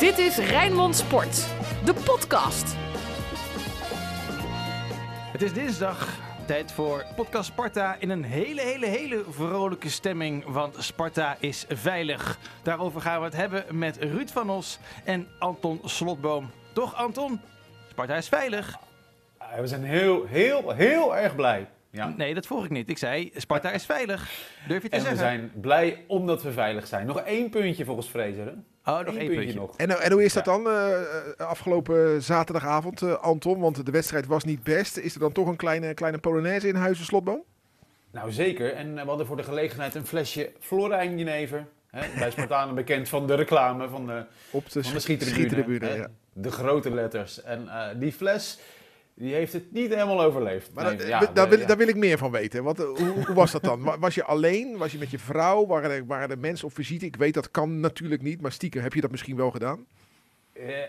[0.00, 1.46] Dit is Rijnmond Sport,
[1.84, 2.74] de podcast.
[5.32, 6.18] Het is dinsdag.
[6.46, 10.44] Tijd voor podcast Sparta in een hele, hele, hele vrolijke stemming.
[10.46, 12.38] Want Sparta is veilig.
[12.62, 16.50] Daarover gaan we het hebben met Ruud van Os en Anton Slotboom.
[16.72, 17.40] Toch, Anton?
[17.90, 18.78] Sparta is veilig.
[19.60, 21.68] We zijn heel, heel, heel erg blij.
[21.90, 22.14] Ja.
[22.16, 22.88] Nee, dat vroeg ik niet.
[22.90, 24.30] Ik zei, Sparta is veilig.
[24.68, 25.26] Durf je te En we zeggen?
[25.26, 27.06] zijn blij omdat we veilig zijn.
[27.06, 28.46] Nog één puntje volgens Fraser.
[28.46, 28.52] hè?
[28.98, 29.54] Oh, nog één puntje.
[29.54, 29.76] nog.
[29.76, 30.52] En, en hoe is dat Ja.
[30.52, 31.02] dan eh, eh,
[31.36, 33.60] afgelopen zaterdagavond, eh, Anton?
[33.60, 34.96] Want de wedstrijd was niet best.
[34.96, 37.42] Is er dan toch een kleine, kleine Polonaise in Huizen Slotboom?
[38.12, 38.72] Nou zeker.
[38.74, 41.66] En we hadden voor de gelegenheid een flesje Florijn Jenever.
[41.90, 45.38] Hè, bij Spartanen bekend van de reclame van de, Op de, van de schietribune.
[45.48, 45.94] schietribune, hè.
[45.94, 46.08] ja.
[46.32, 47.42] De grote letters.
[47.42, 48.58] En eh, die fles,
[49.20, 50.74] die heeft het niet helemaal overleefd.
[50.74, 51.66] Maar Nee, dat- ja, daar, wil, ja.
[51.66, 52.64] daar wil ik meer van weten.
[52.64, 53.82] Want, eh, hoe, hoe was dat dan?
[53.82, 54.76] Wa- Was je alleen?
[54.76, 55.66] Was je met je vrouw?
[55.66, 57.04] Waren er, waren er mensen op visite?
[57.06, 59.86] Ik weet dat kan natuurlijk niet, maar stiekem heb je dat misschien wel gedaan.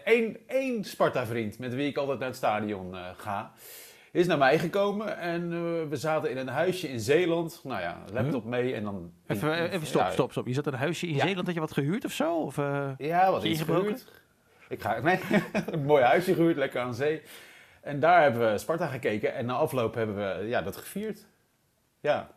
[0.06, 3.52] Eén één Sparta-vriend met wie ik altijd naar het stadion eh, ga,
[4.12, 5.18] is naar mij gekomen.
[5.18, 7.62] En eh, we zaten in een huisje in Zeeland.
[7.64, 9.12] Nou ja, laptop mee en dan...
[9.28, 10.48] Even, eh, even stop, Ja, stop, stop.
[10.48, 11.26] Je zat in een huisje in Ja.
[11.26, 11.46] Zeeland.
[11.46, 12.36] Had je wat gehuurd of zo?
[12.36, 13.84] Of, eh, Ja, wat gebroken?
[13.84, 14.06] gehuurd.
[14.70, 15.20] Ik ga, nee,
[15.72, 17.22] een mooi huisje gehuurd, lekker aan zee.
[17.82, 21.26] En daar hebben we Sparta gekeken en na afloop hebben we ja, dat gevierd.
[22.00, 22.32] Ja,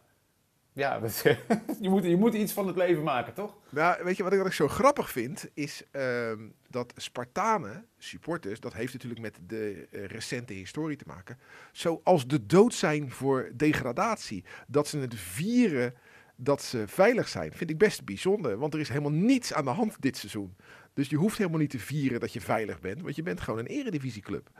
[0.72, 1.00] ja
[1.80, 3.56] je, moet, je moet iets van het leven maken, toch?
[3.68, 5.50] Nou, weet je wat ik, wat ik zo grappig vind?
[5.54, 11.38] Is ehm, dat Spartanen, supporters, dat heeft natuurlijk met de eh, recente historie te maken.
[11.72, 14.44] Zoals de dood zijn voor degradatie.
[14.66, 15.94] Dat ze het vieren
[16.36, 18.56] dat ze veilig zijn, vind ik best bijzonder.
[18.56, 20.56] Want er is helemaal niets aan de hand dit seizoen.
[20.94, 23.02] Dus je hoeft helemaal niet te vieren dat je veilig bent.
[23.02, 24.50] Want je bent gewoon een eredivisieclub.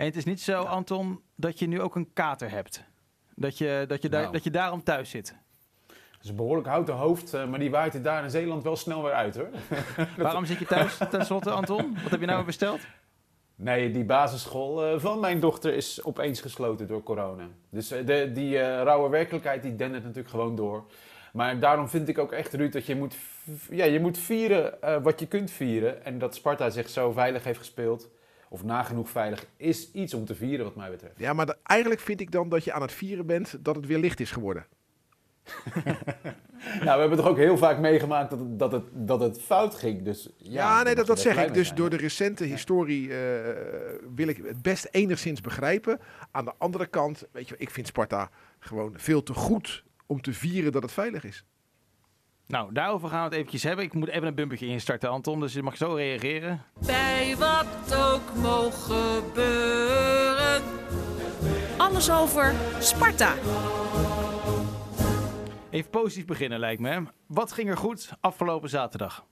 [0.00, 2.84] En het is niet zo, Anton, dat je nu ook een kater hebt.
[3.34, 4.32] Dat je, dat je, daar, Nou.
[4.32, 5.34] dat je daarom thuis zit.
[5.86, 8.76] Het is een behoorlijk houten hoofd, eh, maar die waait het daar in Zeeland wel
[8.76, 9.48] snel weer uit hoor.
[10.16, 11.96] Waarom zit je thuis tenslotte, Anton?
[12.02, 12.80] Wat heb je nou weer besteld?
[13.54, 17.48] Nee, die basisschool eh, van mijn dochter is opeens gesloten door corona.
[17.70, 20.84] Dus eh, de, die eh, rauwe werkelijkheid die dendert natuurlijk gewoon door.
[21.32, 23.16] Maar daarom vind ik ook echt, Ruud, dat je moet,
[23.70, 26.04] ja, je moet vieren wat je kunt vieren.
[26.04, 28.08] En dat Sparta zich zo veilig heeft gespeeld,
[28.52, 31.18] of nagenoeg veilig, is iets om te vieren wat mij betreft.
[31.18, 33.98] Ja, maar eigenlijk vind ik dan dat je aan het vieren bent dat het weer
[33.98, 34.66] licht is geworden.
[36.60, 39.74] Nou, we hebben toch ook heel vaak meegemaakt dat het, dat het, dat het fout
[39.74, 40.02] ging.
[40.02, 41.54] Dus, ja, Ja, nee, dat, dat zeg ik.
[41.54, 43.16] Dus zijn, door de recente historie eh,
[44.14, 46.00] wil ik het best enigszins begrijpen.
[46.30, 50.32] Aan de andere kant, weet je, ik vind Sparta gewoon veel te goed om te
[50.32, 51.44] vieren dat het veilig is.
[52.50, 53.84] Nou, daarover gaan we het eventjes hebben.
[53.84, 55.40] Ik moet even een bumpertje instarten, Anton.
[55.40, 56.62] Dus je mag zo reageren.
[56.86, 60.62] Bij wat ook mogen gebeuren.
[61.78, 63.34] Alles over Sparta.
[65.70, 66.88] Even positief beginnen, lijkt me.
[66.88, 67.00] hè.
[67.26, 69.24] Wat ging er goed afgelopen zaterdag?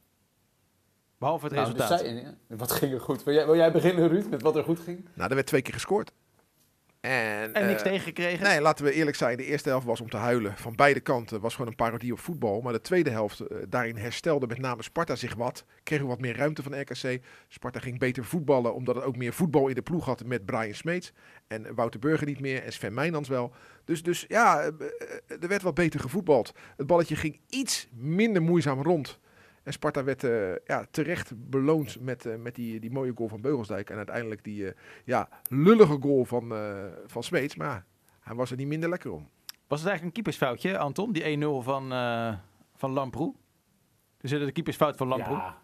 [1.19, 1.99] Behalve het Nou, resultaat.
[1.99, 3.25] dus zij- wat ging er goed?
[3.25, 5.09] Wil jij, wil jij beginnen, Ruud, met wat er goed ging?
[5.15, 6.13] Nou, er werd twee keer gescoord.
[7.01, 8.45] En, en niks eh, tegengekregen?
[8.47, 9.37] Nee, laten we eerlijk zijn.
[9.37, 10.57] De eerste helft was om te huilen.
[10.57, 12.61] Van beide kanten was gewoon een parodie op voetbal.
[12.61, 15.65] Maar de tweede helft, eh, daarin herstelde met name Sparta zich wat.
[15.83, 17.21] Kregen we wat meer ruimte van RKC.
[17.49, 20.75] Sparta ging beter voetballen, omdat het ook meer voetbal in de ploeg had met Brian
[20.75, 21.13] Smeets.
[21.47, 23.53] En Wouter Burger niet meer en Sven Meijnans wel.
[23.85, 24.71] Dus, dus ja, eh,
[25.41, 26.53] er werd wat beter gevoetbald.
[26.77, 29.19] Het balletje ging iets minder moeizaam rond.
[29.69, 33.41] En Sparta werd eh, ja, terecht beloond met, eh, met die, die mooie goal van
[33.41, 33.91] Beugelsdijk.
[33.91, 34.75] En uiteindelijk die eh,
[35.05, 37.57] ja, lullige goal van, eh, van Smeets.
[37.57, 37.85] Maar
[38.21, 39.29] hij was er niet minder lekker om.
[39.67, 41.13] Was het eigenlijk een keepersfoutje, Anton?
[41.13, 42.35] Die 1-0 van, eh
[42.75, 43.35] van Lamproe?
[44.21, 45.37] Dus de keepersfout van Lamproe?
[45.37, 45.59] Ja,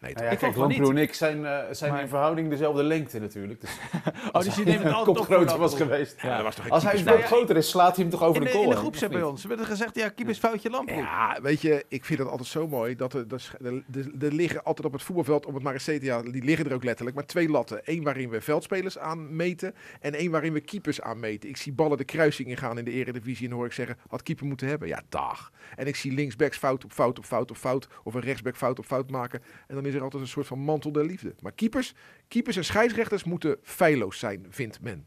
[0.00, 0.96] Nee, Nou ja, Ik kijk, Lamproe niet.
[0.96, 3.60] en ik zijn, eh, zijn Maar- in verhouding dezelfde lengte natuurlijk.
[3.60, 3.70] Dus
[4.32, 6.22] Oh, dus je neemt het altijd op groter was geweest.
[6.22, 6.34] Ja.
[6.34, 8.46] dat was toch Als hij stuk groter is, slaat hij hem toch over In de,
[8.46, 10.96] de, goal in de groepsapp of bij ons werd er gezegd, ja, keepersfoutje Lamproe.
[10.96, 14.32] Ja, weet je, ik vind het altijd zo mooi dat er, dat er, er, er
[14.32, 16.84] liggen altijd op het voetbalveld, om het maar eens te ja, die liggen er ook
[16.84, 17.80] letterlijk, maar twee latten.
[17.84, 21.48] Eén waarin we veldspelers aanmeten en één waarin we keepers aanmeten.
[21.48, 24.46] Ik zie ballen de kruising ingaan in de eredivisie en hoor ik zeggen, had keeper
[24.46, 24.88] moeten hebben.
[24.88, 25.50] Ja, dag.
[25.76, 28.78] En ik zie linksbacks fout op fout op fout op fout, of een rechtsback fout
[28.78, 29.42] op fout maken.
[29.66, 31.34] En dan is er altijd een soort van mantel der liefde.
[31.40, 31.94] Maar keepers,
[32.28, 35.06] keepers en scheidsrechters moeten feilloos zijn, vindt men.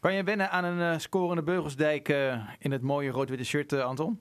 [0.00, 3.84] Kan je wennen aan een eh, scorende Beugelsdijk eh, in het mooie rood-witte shirt, eh,
[3.84, 4.20] Anton?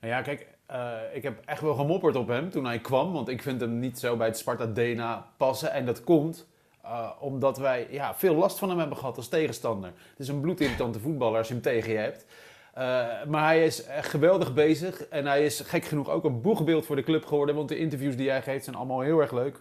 [0.00, 3.12] Nou ja, kijk, eh, ik heb echt wel gemopperd op hem toen hij kwam.
[3.12, 5.72] Want ik vind hem niet zo bij het Sparta-DNA passen.
[5.72, 6.46] En dat komt
[6.82, 9.92] eh, omdat wij ja, veel last van hem hebben gehad als tegenstander.
[10.10, 12.26] Het is een bloedirritante voetballer als je hem tegen je hebt.
[12.74, 12.84] Eh,
[13.28, 15.04] maar hij is geweldig bezig.
[15.08, 17.54] En hij is gek genoeg ook een boegbeeld voor de club geworden.
[17.54, 19.60] Want de interviews die hij geeft zijn allemaal heel erg leuk.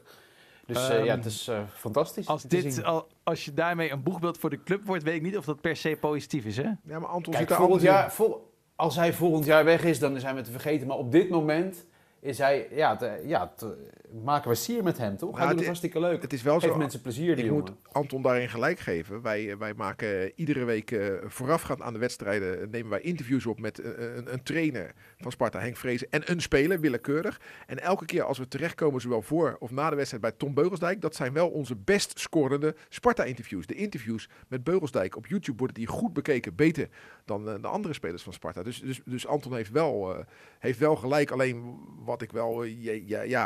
[0.65, 2.27] Dus eh, Ehm, ja, het is eh, fantastisch.
[2.27, 5.37] Als, dit, al, als je daarmee een boegbeeld voor de club wordt, weet ik niet
[5.37, 6.69] of dat per se positief is, hè?
[6.83, 9.99] Ja, maar Anton Kijk, zit er volgend jaar, vol- als hij volgend jaar weg is,
[9.99, 10.87] dan is hij met te vergeten.
[10.87, 11.85] Maar op dit moment
[12.23, 13.91] is hij, ja, te- ja te-
[14.23, 15.29] maken we sier met hem, toch?
[15.29, 16.21] Nou, hij doet het- hartstikke leuk.
[16.21, 16.77] Het is wel Geeft zo.
[16.79, 17.63] mensen plezier, die Ik jongen.
[17.63, 19.21] moet Anton daarin gelijk geven.
[19.21, 23.45] Wij, eh, wij maken iedere week eh, voorafgaand aan de wedstrijden eh, nemen wij interviews
[23.45, 27.41] op met een, een trainer van Sparta, Henk Vrezen, en een speler, willekeurig.
[27.67, 31.01] En elke keer als we terechtkomen, zowel voor of na de wedstrijd bij Tom Beugelsdijk,
[31.01, 33.65] dat zijn wel onze best scorende Sparta-interviews.
[33.65, 36.89] De interviews met Beugelsdijk op YouTube worden die goed bekeken, beter
[37.25, 38.63] dan de andere spelers van Sparta.
[38.63, 40.15] Dus, dus, dus Anton heeft wel,
[40.59, 41.31] heeft wel gelijk.
[41.31, 41.79] Alleen
[42.13, 43.43] wat ik wel, eh, ja, ja, ja,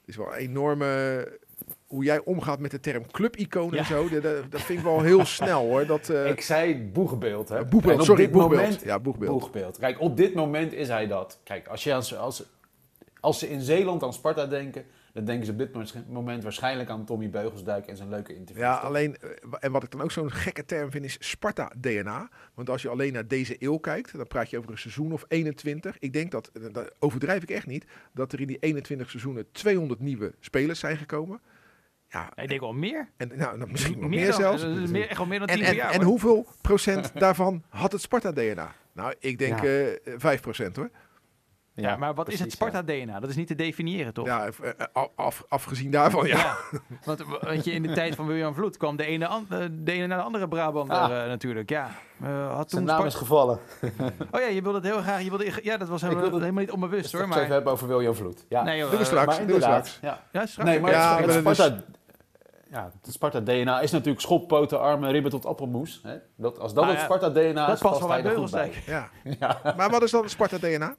[0.00, 1.28] het is wel een enorme
[1.86, 3.78] hoe jij omgaat met de term clubicoon Ja.
[3.78, 5.86] en zo, dat, dat vind ik wel heel snel hoor.
[5.86, 7.64] Dat, eh, Ik zei boegbeeld, hè?
[7.64, 8.60] boegbeeld, sorry, dit boegbeeld.
[8.62, 9.30] moment- ja, boegbeeld.
[9.40, 9.78] Boegbeeld.
[9.78, 11.38] Kijk, op dit moment is hij dat.
[11.44, 12.44] Kijk, als, je als, als,
[13.20, 14.84] als ze in Zeeland aan Sparta denken,
[15.14, 18.64] dan denken ze op dit moment waarschijnlijk aan Tommy Beugelsdijk en zijn leuke interview.
[18.64, 19.30] Ja, alleen, eh,
[19.60, 22.28] en wat ik dan ook zo'n gekke term vind, is Sparta-DNA.
[22.54, 25.24] Want als je alleen naar deze eeuw kijkt, dan praat je over een seizoen of
[25.28, 25.98] 21.
[25.98, 29.46] Ik denk dat, eh, dat overdrijf ik echt niet, dat er in die 21 seizoenen
[29.52, 31.40] 200 nieuwe spelers zijn gekomen.
[32.08, 33.08] Ja, Ik denk wel meer.
[33.16, 34.62] en nou, nou, misschien nog meer, dan- zelfs.
[34.62, 35.90] eh, meer, echt wel meer dan En, 10 en, jaar.
[35.90, 36.04] en hoor.
[36.10, 38.74] hoeveel procent daarvan had het Sparta-DNA?
[38.92, 39.84] Nou, ik denk Ja.
[39.84, 40.90] eh 5 procent hoor.
[41.76, 42.52] Ja, maar wat is het.
[42.52, 43.20] Sparta-DNA?
[43.20, 44.26] Dat is niet te definiëren, toch?
[44.26, 46.36] Ja, eh, eh, af, afgezien daarvan, ja.
[46.36, 46.56] Ja,
[47.04, 49.58] want w- weet je, in de tijd van William Vloed kwam de ene, an- eh,
[49.72, 51.22] de ene naar de andere Brabander Ah.
[51.22, 51.70] eh, natuurlijk.
[51.70, 51.90] Ja,
[52.22, 53.58] Eh, had Zijn naam is gevallen.
[54.30, 55.22] Oh ja, je wilde het heel graag.
[55.22, 57.20] Je wilde, ja, dat was helemaal, wilde- helemaal niet onbewust Dus hoor.
[57.20, 58.44] toch even Maar, hebben over William Vloed.
[58.48, 58.62] Ja.
[58.62, 59.38] nee, joh, Doen we eh, straks.
[59.38, 59.98] maar.
[60.00, 60.20] Ja.
[60.32, 60.56] Ja, straks.
[60.68, 61.82] Nee, maar Ja, het, Sparta,
[62.70, 66.00] ja, het Sparta-DNA is natuurlijk schoppoten, armen, ribben tot appelmoes.
[66.02, 66.16] Hè?
[66.36, 69.10] Dat, als dat Nou het Sparta-DNA is, past past hij bij er.
[69.40, 69.74] Ja.
[69.76, 70.96] Maar wat is dan het Sparta-DNA?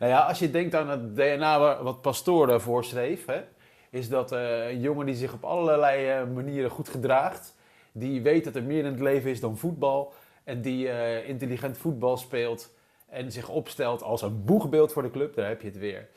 [0.00, 3.40] Nou ja, als je denkt aan het DNA wat Pastoor daarvoor schreef, hè,
[3.90, 7.54] is dat eh, een jongen die zich op allerlei eh, manieren goed gedraagt,
[7.92, 10.12] die weet dat er meer in het leven is dan voetbal
[10.44, 12.72] en die eh, intelligent voetbal speelt
[13.08, 16.08] en zich opstelt als een boegbeeld voor de club, daar heb je het weer.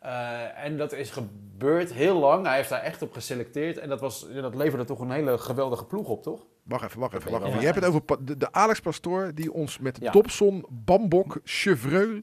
[0.00, 2.46] Eh, en dat is gebeurd heel lang.
[2.46, 3.78] Hij heeft daar echt op geselecteerd.
[3.78, 6.46] En dat, was, dat leverde toch een hele geweldige ploeg op, toch?
[6.62, 7.48] Wacht even, wacht even, wacht Ja.
[7.48, 7.60] even.
[7.60, 10.10] Je hebt het over de, de Alex Pastoor die ons met Ja.
[10.10, 12.20] Dobson, Bambok, Chevreul...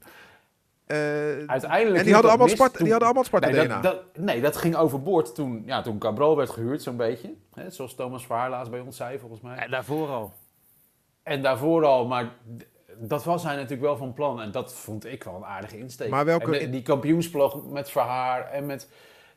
[0.85, 0.97] eh,
[1.47, 3.81] Uiteindelijk en die hadden, allemaal Sparta, toen- die hadden allemaal Nee Sparta-DNA.
[3.81, 7.33] dat, dat, nee, dat ging overboord toen, ja, toen Cabral werd gehuurd, zo'n beetje.
[7.53, 9.55] Hè, zoals Thomas Verhaar laatst bij ons zei, volgens mij.
[9.55, 10.33] Ja, daarvoor al.
[11.23, 12.31] En daarvoor al, maar
[12.97, 14.41] dat was hij natuurlijk wel van plan.
[14.41, 16.09] En dat vond ik wel een aardige insteek.
[16.09, 18.89] Maar welke- En de- die kampioensploeg met Verhaar en met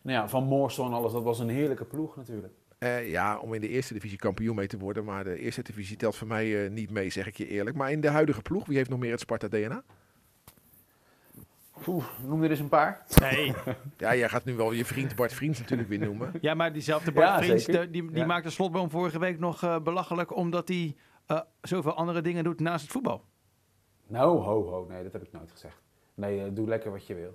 [0.02, 2.52] nou ja, Van Moorsel en alles, dat was een heerlijke ploeg natuurlijk.
[2.78, 5.04] Eh, ja, om in de eerste divisie kampioen mee te worden.
[5.04, 7.76] Maar de eerste divisie telt voor mij eh, niet mee, zeg ik je eerlijk.
[7.76, 9.82] Maar in de huidige ploeg, wie heeft nog meer het Sparta-DNA?
[11.86, 13.04] Oeh, noem er eens een paar.
[13.20, 13.54] Nee.
[13.96, 16.32] Ja, jij gaat nu wel je vriend Bart Vriends natuurlijk weer noemen.
[16.40, 18.26] Ja, maar diezelfde Bart Ja, Vriends, de- die, die Ja.
[18.26, 20.36] maakte Slotboom vorige week nog eh, belachelijk...
[20.36, 20.96] omdat hij
[21.26, 23.24] eh, zoveel andere dingen doet naast het voetbal.
[24.06, 25.76] Nou, ho, ho, nee, dat heb ik nooit gezegd.
[26.14, 27.32] Nee, eh, doe lekker wat je wil.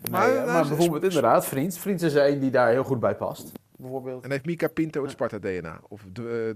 [0.00, 0.10] Nee,
[0.44, 1.78] Maar, bijvoorbeeld inderdaad, Vriends.
[1.78, 3.52] Vriends is er een die daar heel goed bij past.
[3.76, 4.24] Bijvoorbeeld.
[4.24, 5.80] En heeft Mika Pinto het Sparta-DNA?
[5.88, 6.02] Of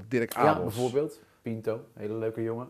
[0.08, 0.74] Dirk Ja, Abels?
[0.74, 1.20] bijvoorbeeld.
[1.42, 2.68] Pinto, hele leuke jongen.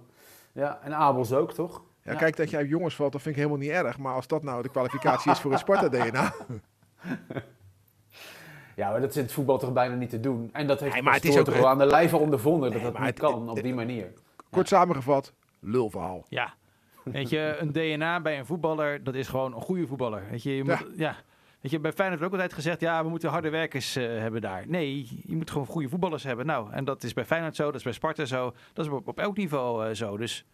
[0.52, 1.82] Ja, en Abels ook, toch?
[2.12, 3.98] Ja, kijk, dat je uit jongens valt, dat vind ik helemaal niet erg.
[3.98, 6.32] Maar als dat nou de kwalificatie is voor het Sparta-DNA...
[8.76, 10.50] Ja, maar dat is in het voetbal toch bijna niet te doen.
[10.52, 12.82] En dat heeft Nee, maar het is toch ook- wel aan de lijve ondervonden dat
[12.82, 14.12] Nee, dat niet het- kan op die manier.
[14.50, 16.24] Kort samengevat, lulverhaal.
[16.28, 16.54] Ja.
[17.04, 20.22] Weet je, een DNA bij een voetballer, dat is gewoon een goede voetballer.
[20.30, 20.86] Weet je, je moet, Ja.
[20.96, 21.16] ja.
[21.60, 24.40] Weet je, bij Feyenoord wordt ook altijd gezegd, ja, we moeten harde werkers eh, hebben
[24.40, 24.64] daar.
[24.66, 26.46] Nee, je moet gewoon goede voetballers hebben.
[26.46, 29.08] Nou, en dat is bij Feyenoord zo, dat is bij Sparta zo, dat is op,
[29.08, 30.16] op elk niveau eh, zo.
[30.16, 30.44] Dus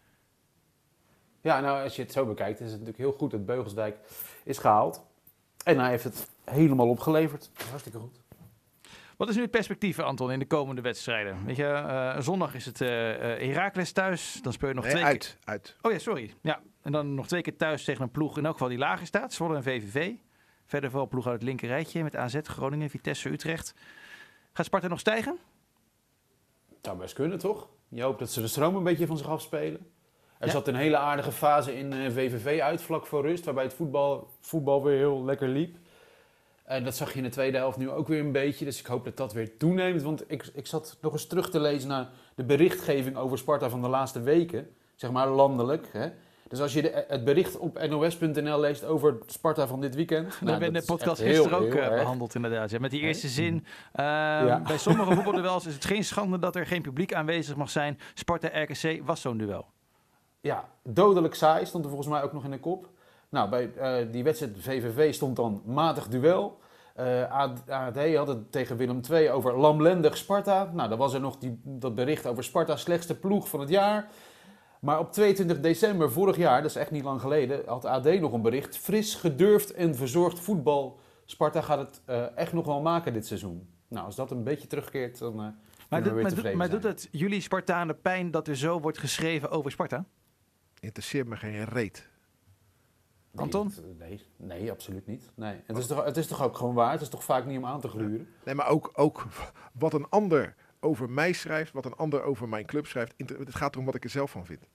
[1.45, 3.97] Ja, nou, als je het zo bekijkt, is het natuurlijk heel goed dat Beugelsdijk
[4.43, 5.05] is gehaald.
[5.63, 7.49] En hij heeft het helemaal opgeleverd.
[7.69, 8.21] Hartstikke goed.
[9.17, 11.45] wat is nu het perspectief, Anton, in de komende wedstrijden?
[11.45, 14.93] Weet je, eh, zondag is het eh eh, Heracles thuis, dan speel je nog Nee,
[14.93, 15.13] twee keer...
[15.13, 15.75] uit, uit.
[15.81, 16.33] Oh ja, sorry.
[16.41, 19.05] Ja, en dan nog twee keer thuis tegen een ploeg in elk geval die lager
[19.05, 19.33] staat.
[19.33, 20.13] Zwolle en VVV.
[20.65, 23.73] Verder vooral ploeg uit het linker rijtje met AZ, Groningen, Vitesse, Utrecht.
[24.53, 25.37] Gaat Sparta nog stijgen?
[26.81, 27.67] Zou best kunnen, toch?
[27.87, 29.93] Je hoopt dat ze de stroom een beetje van zich afspelen.
[30.39, 30.51] Er Ja.
[30.53, 34.27] zat een hele aardige fase in eh, VVV uit, vlak voor rust, waarbij het voetbal,
[34.41, 35.77] voetbal weer heel lekker liep.
[36.63, 38.65] En dat zag je in de tweede helft nu ook weer een beetje.
[38.65, 40.01] Dus ik hoop dat dat weer toeneemt.
[40.01, 43.81] Want ik, ik zat nog eens terug te lezen naar de berichtgeving over Sparta van
[43.81, 44.67] de laatste weken.
[44.95, 45.87] Zeg maar landelijk.
[45.91, 46.07] Hè?
[46.47, 50.27] Dus als je de, het bericht op nos.nl leest over Sparta van dit weekend.
[50.27, 52.69] nou, hebben we in de podcast heel, gisteren ook heel eh, behandeld inderdaad.
[52.69, 53.65] Ja, met die eerste zin.
[53.93, 54.05] Ehm,
[54.45, 54.61] Ja.
[54.67, 57.99] Bij sommige voetbalduels is het geen schande dat er geen publiek aanwezig mag zijn.
[58.13, 59.65] Sparta-RKC was zo'n duel.
[60.45, 62.89] Ja, dodelijk saai stond er volgens mij ook nog in de kop.
[63.29, 66.57] Nou, bij eh, die wedstrijd VVV stond dan matig duel.
[66.93, 70.71] Eh AD AD had het tegen Willem II over lamlendig Sparta.
[70.73, 74.07] Nou, dan was er nog die, dat bericht over Sparta slechtste ploeg van het jaar.
[74.79, 78.33] Maar op 22 december vorig jaar, dat is echt niet lang geleden, had AD nog
[78.33, 78.77] een bericht.
[78.77, 80.99] Fris, gedurfd en verzorgd voetbal.
[81.25, 83.69] Sparta gaat het eh, echt nog wel maken dit seizoen.
[83.87, 85.47] Nou, als dat een beetje terugkeert, dan eh
[85.89, 89.49] Maar, doet, maar, doet, maar doet het jullie Spartanen pijn dat er zo wordt geschreven
[89.49, 90.05] over Sparta?
[90.85, 92.09] Interesseert me geen reet.
[93.31, 93.67] Nee, Anton?
[93.67, 95.31] het- Nee, nee, absoluut niet.
[95.35, 95.61] Nee.
[95.65, 96.91] Het, is toch, het is toch ook gewoon waar?
[96.91, 98.27] Het is toch vaak niet om aan te gluren?
[98.45, 99.25] Nee, maar ook, ook
[99.73, 103.13] wat een ander over mij schrijft, wat een ander over mijn club schrijft.
[103.17, 104.67] Het gaat erom wat ik er zelf van vind.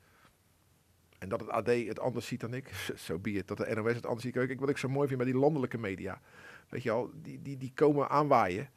[1.19, 2.69] En dat het AD het anders ziet dan ik,
[3.07, 3.49] zo be it.
[3.49, 4.33] Dat de NOS het anders ziet.
[4.35, 6.21] Kijk, wat ik zo mooi vind bij die landelijke media.
[6.69, 8.71] Weet je al, die, die, die komen aanwaaien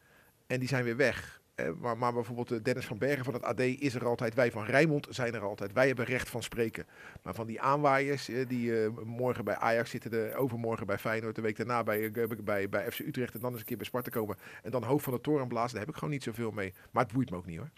[0.47, 1.41] en die zijn weer weg.
[1.55, 4.33] Eh, maar, maar bijvoorbeeld eh, Dennis van Bergen van het AD is er altijd.
[4.33, 5.73] Wij van Rijnmond zijn er altijd.
[5.73, 6.85] Wij hebben recht van spreken.
[7.21, 11.35] Maar van die aanwaaiers eh, die eh, morgen bij Ajax zitten, de, overmorgen bij Feyenoord,
[11.35, 12.11] de week daarna bij,
[12.43, 14.37] bij, bij FC Utrecht en dan eens een keer bij Sparta komen.
[14.63, 16.73] En dan hoofd van de toren blazen, daar heb ik gewoon niet zoveel mee.
[16.91, 17.69] Maar het boeit me ook niet hoor.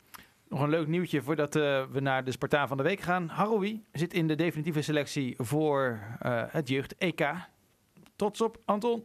[0.47, 3.27] Nog een leuk nieuwtje voordat eh, we naar de Spartaan van de Week gaan.
[3.27, 7.31] Haroui zit in de definitieve selectie voor eh, het jeugd EK.
[8.15, 9.03] Trots op, Anton?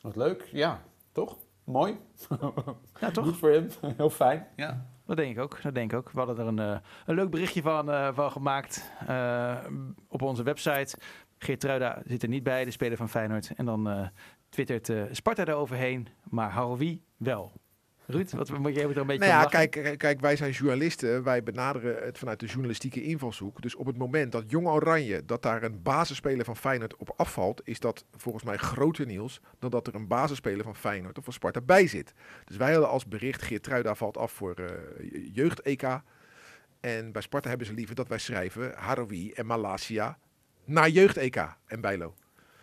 [0.00, 1.38] Wat leuk, ja, toch?
[1.70, 1.98] Mooi.
[3.00, 3.24] Ja, toch?
[3.24, 4.46] Goed voor hem, heel fijn.
[4.56, 5.62] Ja, dat denk ik ook.
[5.62, 6.10] Dat denk ik ook.
[6.10, 9.56] We hadden er een, eh, een leuk berichtje van, eh, van gemaakt eh,
[10.08, 10.98] op onze website.
[11.38, 13.52] Geert Truida zit er niet bij, de speler van Feyenoord.
[13.56, 14.10] En dan
[14.48, 17.52] twittert Sparta eroverheen, maar Haroui wel.
[18.10, 19.70] Ruud, wat moet jij er een beetje Nou ja, lachen?
[19.70, 21.22] kijk, kijk, wij zijn journalisten.
[21.22, 23.62] Wij benaderen het vanuit de journalistieke invalshoek.
[23.62, 27.60] Dus op het moment dat Jong Oranje, dat daar een basisspeler van Feyenoord op afvalt,
[27.64, 31.32] is dat volgens mij groter nieuws dan dat er een basisspeler van Feyenoord of van
[31.32, 32.12] Sparta bij zit.
[32.44, 34.66] Dus wij hadden als bericht, Geert Truida valt af voor eh,
[35.32, 35.82] jeugd-EK.
[36.80, 40.18] En bij Sparta hebben ze liever dat wij schrijven Haroui en Malasia
[40.64, 42.14] naar jeugd-EK en Bijlo.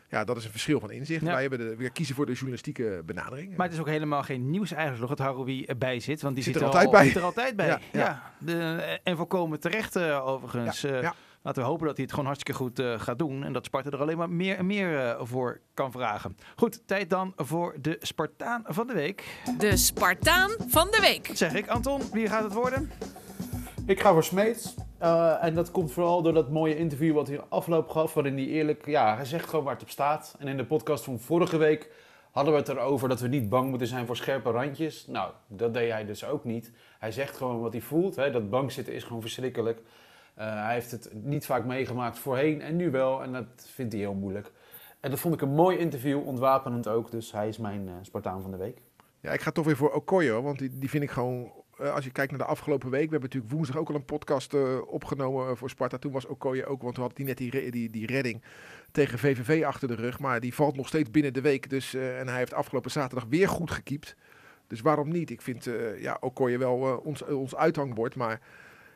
[0.10, 1.22] Ja, dat is een verschil van inzicht.
[1.26, 1.32] Ja.
[1.32, 3.56] Wij hebben de, we kiezen voor de journalistieke benadering.
[3.58, 6.22] Maar het is ook helemaal geen nieuws eigenlijk nog dat Haroui erbij zit.
[6.22, 7.06] Want die Zit zit, er al- altijd bij.
[7.06, 7.68] Zit er altijd bij.
[7.68, 10.82] Ja, Ja, de, en volkomen terecht eh, overigens.
[10.82, 11.14] Ja, Eh, ja.
[11.42, 13.44] Laten we hopen dat hij het gewoon hartstikke goed eh, gaat doen.
[13.44, 16.38] En dat Sparta er alleen maar meer en meer eh, voor kan vragen.
[16.56, 19.24] Goed, tijd dan voor de Spartaan van de week.
[19.58, 21.28] De Spartaan van de Week.
[21.28, 22.02] Wat zeg ik, Anton?
[22.12, 22.92] Wie gaat het worden?
[23.86, 24.76] Ik ga voor Smeets.
[24.98, 28.14] Eh, en dat komt vooral door dat mooie interview wat hij afloop gaf.
[28.14, 30.36] Waarin hij eerlijk, ja, hij zegt gewoon waar het op staat.
[30.40, 31.92] En in de podcast van vorige week
[32.32, 35.08] hadden we het erover dat we niet bang moeten zijn voor scherpe randjes.
[35.08, 36.72] Nou, dat deed hij dus ook niet.
[37.00, 38.16] Hij zegt gewoon wat hij voelt.
[38.16, 38.32] Hè.
[38.32, 39.82] Dat bang zitten is gewoon verschrikkelijk.
[40.34, 43.24] Eh, hij heeft het niet vaak meegemaakt voorheen en nu wel.
[43.24, 44.52] En dat vindt hij heel moeilijk.
[45.00, 47.12] En dat vond ik een mooi interview, ontwapenend ook.
[47.12, 48.82] Dus hij is mijn eh, Spartaan van de week.
[49.22, 51.52] Ja, ik ga toch weer voor Okoye, hoor, want die, die vind ik gewoon...
[51.80, 54.06] eh, als je kijkt naar de afgelopen week, we hebben natuurlijk woensdag ook al een
[54.06, 55.98] podcast eh, opgenomen eh, voor Sparta.
[55.98, 58.42] Toen was Okoye ook, want toen had hij net die, die, die redding
[58.92, 60.20] tegen VVV achter de rug.
[60.20, 61.70] Maar die valt nog steeds binnen de week.
[61.70, 64.16] Dus, en hij heeft afgelopen zaterdag weer goed gekiept.
[64.68, 65.30] Dus waarom niet?
[65.30, 68.42] Ik vind eh ja, Okoye wel ons, ons uithangbord, maar...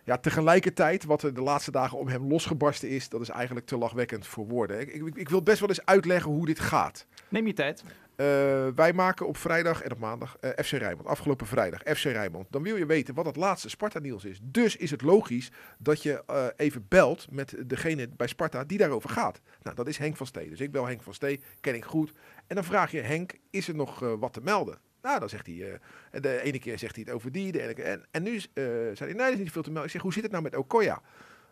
[0.04, 3.78] Ja, tegelijkertijd, wat er de laatste dagen om hem losgebarsten is, dat is eigenlijk te
[3.78, 4.80] lachwekkend voor woorden.
[4.80, 7.06] Ik, ik, ik wil best wel eens uitleggen hoe dit gaat.
[7.30, 7.84] Neem je tijd.
[8.22, 11.08] Eh, wij maken op vrijdag en op maandag eh, FC Rijnmond.
[11.08, 12.48] Afgelopen vrijdag FC Rijnmond.
[12.50, 14.40] Dan wil je weten wat het laatste Sparta-nieuws is.
[14.42, 19.10] Dus is het logisch dat je eh, even belt met degene bij Sparta die daarover
[19.10, 19.42] gaat.
[19.62, 20.50] Nou, dat is Henk van Stee.
[20.50, 22.12] Dus ik bel Henk van Stee, ken ik goed.
[22.48, 24.80] En dan vraag je Henk, is er nog wat te melden?
[25.02, 25.80] Nou, dan zegt hij,
[26.12, 28.96] de ene keer zegt hij het over die, de ene keer, en, en nu zei
[28.96, 29.86] hij, nee, er is niet veel te melden.
[29.86, 31.02] Ik zeg, hoe zit het nou met Okoya?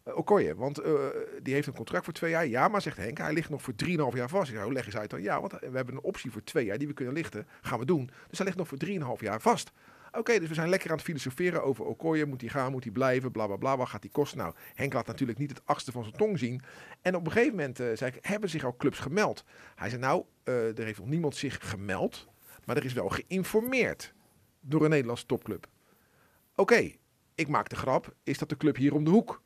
[0.04, 0.94] Eh, Okoye, want eh,
[1.42, 2.48] die heeft een contract voor twee jaar.
[2.48, 4.48] Ja, maar zegt Henk, hij ligt nog voor 3,5 jaar vast.
[4.48, 5.22] Ik zei, hoe leg eens uit dan?
[5.22, 7.48] Ja, want we hebben een optie voor twee jaar die we kunnen lichten.
[7.62, 8.10] Gaan we doen.
[8.28, 9.72] Dus hij ligt nog voor 3,5 jaar vast.
[10.12, 12.26] Oké, dus we zijn lekker aan het filosoferen over Okoye.
[12.26, 13.78] Moet hij gaan, moet hij blijven, bla bla bla.
[13.78, 14.38] Wat gaat die kosten?
[14.38, 16.62] Nou, Henk laat natuurlijk niet het achtste van zijn tong zien.
[17.02, 19.44] En op een gegeven moment eh, zei ik, hebben zich al clubs gemeld?
[19.76, 22.28] Hij zei, nou, eh, er heeft nog niemand zich gemeld.
[22.66, 24.14] Maar er is wel geïnformeerd
[24.60, 25.68] door een Nederlandse topclub.
[26.56, 26.92] Oké,
[27.36, 28.16] ik maak de grap.
[28.24, 29.42] Is dat de club hier om de hoek?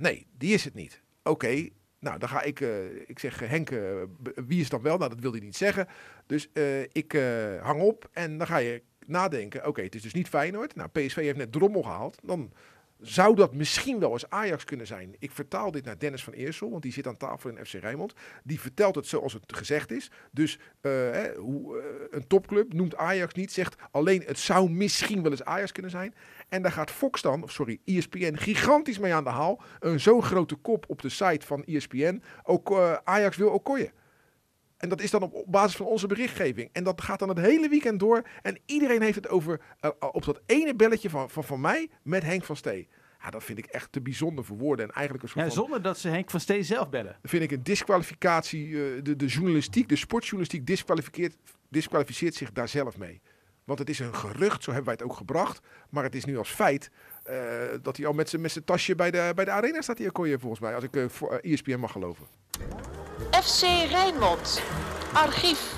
[0.00, 1.02] Nee, die is het niet.
[1.22, 4.02] Oké, nou dan ga ik, eh, ik zeg eh, Henk, eh,
[4.34, 4.96] wie is dan wel?
[4.96, 5.86] Nou, dat wil hij niet zeggen.
[6.26, 6.48] Dus
[6.92, 7.12] ik
[7.60, 9.66] hang op en dan ga je nadenken.
[9.66, 10.74] Oké, het is dus niet Feyenoord.
[10.74, 12.18] Nou, PSV heeft net Drommel gehaald.
[12.22, 12.52] Dan
[13.00, 15.16] zou dat misschien wel eens Ajax kunnen zijn.
[15.18, 18.14] Ik vertaal dit naar Dennis van Eersel, want die zit aan tafel in FC Rijnmond.
[18.44, 20.10] Die vertelt het zoals het gezegd is.
[20.30, 20.90] Dus eh,
[21.36, 25.72] hoe, eh, een topclub noemt Ajax niet, zegt alleen het zou misschien wel eens Ajax
[25.72, 26.14] kunnen zijn.
[26.48, 29.62] En daar gaat Fox dan, of sorry, ESPN, gigantisch mee aan de haal.
[29.80, 32.22] Een zo'n grote kop op de site van ESPN.
[32.42, 33.90] Ook eh, Ajax wil Okoye.
[34.80, 36.68] En dat is dan op, basis van onze berichtgeving.
[36.72, 38.22] En dat gaat dan het hele weekend door.
[38.42, 42.22] En iedereen heeft het over eh, op dat ene belletje van, van, van mij met
[42.22, 42.88] Henk van Stee.
[43.22, 44.84] Ja, dat vind ik echt te bijzonder voor woorden.
[44.88, 47.16] En eigenlijk een soort Ja, van, zonder dat ze Henk van Stee zelf bellen.
[47.22, 48.66] vind ik een disqualificatie.
[48.66, 51.36] eh, de, de journalistiek, de sportjournalistiek disqualificeert,
[51.68, 53.20] disqualificeert zich daar zelf mee.
[53.64, 55.60] Want het is een gerucht, zo hebben wij het ook gebracht.
[55.90, 56.90] Maar het is nu als feit
[57.22, 57.36] eh,
[57.82, 60.08] dat hij al met zijn met zijn tasje bij de, bij de arena staat, die
[60.08, 60.74] Okoye volgens mij.
[60.74, 62.26] Als ik voor ESPN mag geloven.
[63.42, 64.62] FC Rijnmond.
[65.12, 65.72] Archief.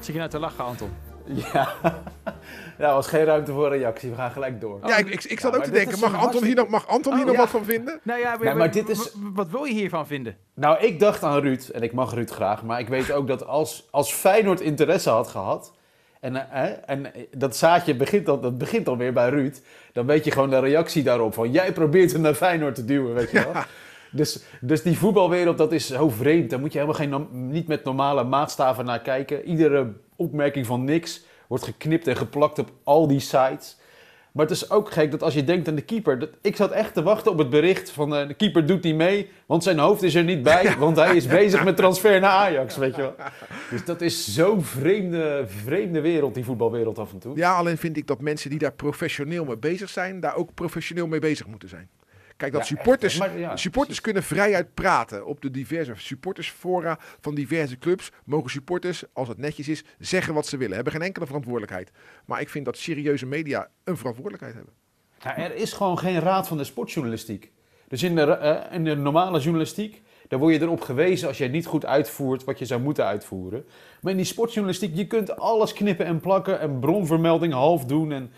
[0.00, 0.90] Zit je nou te lachen, Anton?
[1.24, 1.74] Ja,
[2.78, 4.10] ja, was geen ruimte voor reactie.
[4.10, 4.78] We gaan gelijk door.
[4.86, 7.12] ja, ik, ik, ik zat Ja, ook te denken, mag Anton hier nog, mag Anton
[7.12, 7.40] hier Oh, nog ja.
[7.42, 8.00] wat van vinden?
[8.02, 10.36] Nou ja, Nee, maar dit is- Wat wil je hiervan vinden?
[10.54, 13.46] Nou, ik dacht aan Ruud, en ik mag Ruud graag, maar ik weet ook dat
[13.46, 15.72] als, als Feyenoord interesse had gehad,
[16.20, 19.56] en, eh, hè, en dat zaadje begint, al, dat begint alweer bij Ruud,
[19.92, 23.14] dan weet je gewoon de reactie daarop van, jij probeert hem naar Feyenoord te duwen,
[23.14, 23.62] weet je wel.
[24.16, 26.50] Dus, dus die voetbalwereld, dat is zo vreemd.
[26.50, 29.44] Daar moet je helemaal geen, niet met normale maatstaven naar kijken.
[29.44, 33.76] Iedere opmerking van niks wordt geknipt en geplakt op al die sites.
[34.36, 36.18] Maar het is ook gek dat als je denkt aan de keeper.
[36.18, 38.94] Dat, ik zat echt te wachten op het bericht van eh, de keeper doet niet
[38.94, 42.30] mee, want zijn hoofd is er niet bij, want hij is bezig met transfer naar
[42.30, 43.14] Ajax, weet je wel.
[43.70, 47.36] Dus dat is zo'n vreemde, vreemde wereld, die voetbalwereld af en toe.
[47.36, 51.06] Ja, alleen vind ik dat mensen die daar professioneel mee bezig zijn, daar ook professioneel
[51.06, 51.88] mee bezig moeten zijn.
[52.36, 58.12] Kijk, dat supporters, maar supporters kunnen vrijuit praten op de diverse supportersfora van diverse clubs.
[58.24, 60.74] Mogen supporters, als het netjes is, zeggen wat ze willen.
[60.74, 61.90] Hebben geen enkele verantwoordelijkheid.
[62.24, 64.72] Maar ik vind dat serieuze media een verantwoordelijkheid hebben.
[65.44, 67.52] Er is gewoon geen raad van de sportjournalistiek.
[67.88, 71.48] Dus in de, eh, in de normale journalistiek, daar word je erop gewezen als jij
[71.48, 73.64] niet goed uitvoert wat je zou moeten uitvoeren.
[74.00, 78.12] Maar in die sportjournalistiek, je kunt alles knippen en plakken en bronvermelding half doen.
[78.12, 78.30] En,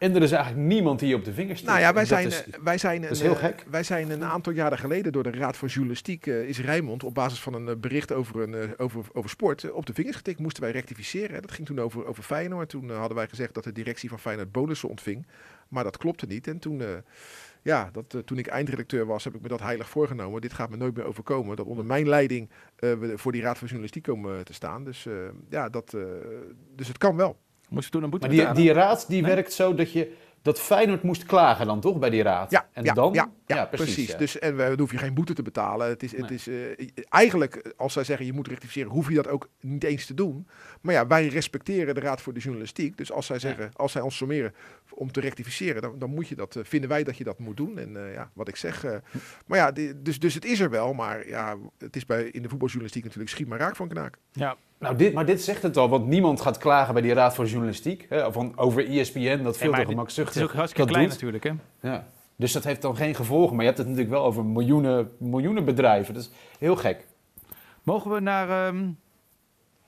[0.00, 1.72] en er is eigenlijk niemand die je op de vingers stikt.
[1.72, 3.64] Nou ja, wij zijn, is- eh, wij zijn, een, heel eh, gek.
[3.70, 7.14] wij zijn een aantal jaren geleden door de Raad voor Journalistiek eh, is Rijnmond op
[7.14, 10.38] basis van een bericht over, een, over, over sport op de vingers getikt.
[10.38, 11.42] Moesten wij rectificeren.
[11.42, 12.68] Dat ging toen over, over Feyenoord.
[12.68, 15.26] Toen hadden wij gezegd dat de directie van Feyenoord bonussen ontving.
[15.68, 16.46] Maar dat klopte niet.
[16.46, 16.82] En toen,
[17.62, 20.40] ja, dat, toen ik eindredacteur was, heb ik me dat heilig voorgenomen.
[20.40, 21.56] Dit gaat me nooit meer overkomen.
[21.56, 24.84] Dat onder mijn leiding we voor die Raad voor Journalistiek komen te staan.
[24.84, 25.06] Dus
[25.48, 25.96] ja, dat,
[26.76, 27.36] dus het kan wel.
[27.70, 28.62] Moest je toen een boete Maar die, betalen?
[28.64, 29.34] die raad die Nee?
[29.34, 32.50] werkt zo dat je dat Feyenoord moest klagen dan toch bij die raad?
[32.50, 33.12] Ja, en ja, dan?
[33.12, 34.10] ja, ja, precies.
[34.10, 34.16] ja.
[34.18, 35.88] Dus, en we dan hoef je geen boete te betalen.
[35.88, 36.54] Het is, het is, eh,
[37.08, 40.46] eigenlijk, als zij zeggen je moet rectificeren, hoef je dat ook niet eens te doen.
[40.80, 42.96] Maar ja, wij respecteren de Raad voor de Journalistiek.
[42.96, 44.54] Dus als zij zeggen, als zij ons sommeren
[44.94, 47.56] om te rectificeren, dan, dan moet je dat, eh, vinden wij dat je dat moet
[47.56, 47.78] doen.
[47.78, 48.84] En eh, ja, wat ik zeg.
[48.84, 48.96] eh,
[49.46, 50.92] maar ja, die- dus, dus het is er wel.
[50.92, 54.16] Maar ja, het is bij, in de voetbaljournalistiek natuurlijk schiet maar raak van knaak.
[54.32, 54.56] Ja.
[54.80, 57.46] Nou, dit, maar dit zegt het al, want niemand gaat klagen bij die raad voor
[57.46, 58.06] journalistiek.
[58.08, 61.12] Hè, van, over ESPN, dat veel te dit- Het gemakzuchtig is ook hartstikke klein doet.
[61.14, 61.52] natuurlijk, hè?
[61.90, 62.06] Ja.
[62.36, 63.50] Dus dat heeft dan geen gevolgen.
[63.56, 66.14] Maar je hebt het natuurlijk wel over miljoenen, miljoenen bedrijven.
[66.14, 67.06] Dat is heel gek.
[67.82, 68.66] Mogen we naar...
[68.66, 68.88] ehm,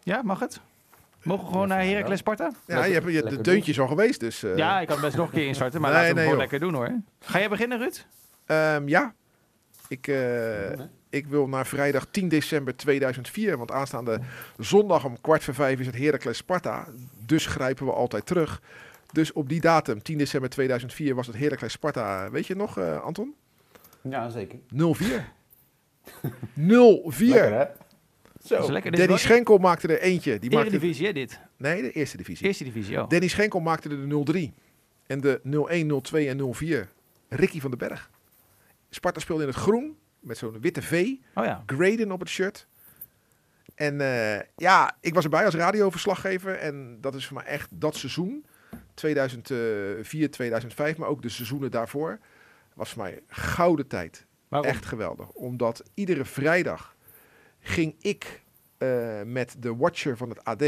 [0.02, 0.60] Ja, mag het?
[1.22, 1.84] Mogen we gewoon naar.
[1.84, 2.44] Heracles Sparta?
[2.44, 4.20] Ja, Lekker- je hebt je, de lekker deuntje is al geweest.
[4.20, 6.30] Dus, eh, ja, ik kan best nog een keer instarten, maar Nee, laten we nee,
[6.30, 6.72] het gewoon joh.
[6.72, 7.30] lekker doen hoor.
[7.32, 8.04] Ga jij beginnen, Ruud?
[8.46, 9.14] ehm, ja.
[9.88, 10.14] Ik, eh,
[10.76, 10.86] Nee.
[11.12, 14.20] Ik wil naar vrijdag 10 december 2004, want aanstaande
[14.58, 16.86] zondag om kwart voor vijf is het Heracles Sparta.
[17.26, 18.62] Dus grijpen we altijd terug.
[19.12, 22.30] Dus op die datum, 10 december 2004, was het Heracles Sparta.
[22.30, 23.34] Weet je nog, eh, Anton?
[24.00, 24.58] Ja, zeker.
[24.68, 25.24] 0-4.
[26.54, 27.34] 0-4.
[27.34, 27.64] Lekker, hè?
[28.44, 28.54] Zo.
[28.56, 28.90] Dat is lekker.
[28.90, 30.38] Dit is Danny wel- Schenkel maakte er eentje.
[30.38, 31.40] Die maakte, Eredivisie, hè, dit?
[31.56, 32.46] nee, de eerste divisie.
[32.46, 33.08] Eerste divisie, oh.
[33.08, 34.52] Danny Schenkel maakte er de 0-3.
[35.06, 36.88] En de 0-1, 0-2 en 0-4.
[37.28, 38.10] Ricky van den Berg.
[38.90, 41.14] Sparta speelde in het groen met zo'n witte V.
[41.34, 41.62] Oh ja.
[41.66, 42.66] Graden op het shirt.
[43.74, 46.58] En eh, ja, ik was erbij als radioverslaggever.
[46.58, 48.44] En dat is voor mij echt dat seizoen.
[48.94, 52.18] 2004, 2005, maar ook de seizoenen daarvoor.
[52.74, 54.26] Was voor mij gouden tijd.
[54.48, 54.70] Waarom?
[54.70, 55.28] Echt geweldig.
[55.28, 56.96] Omdat iedere vrijdag
[57.60, 58.42] ging ik
[58.78, 60.64] eh, met de watcher van het AD,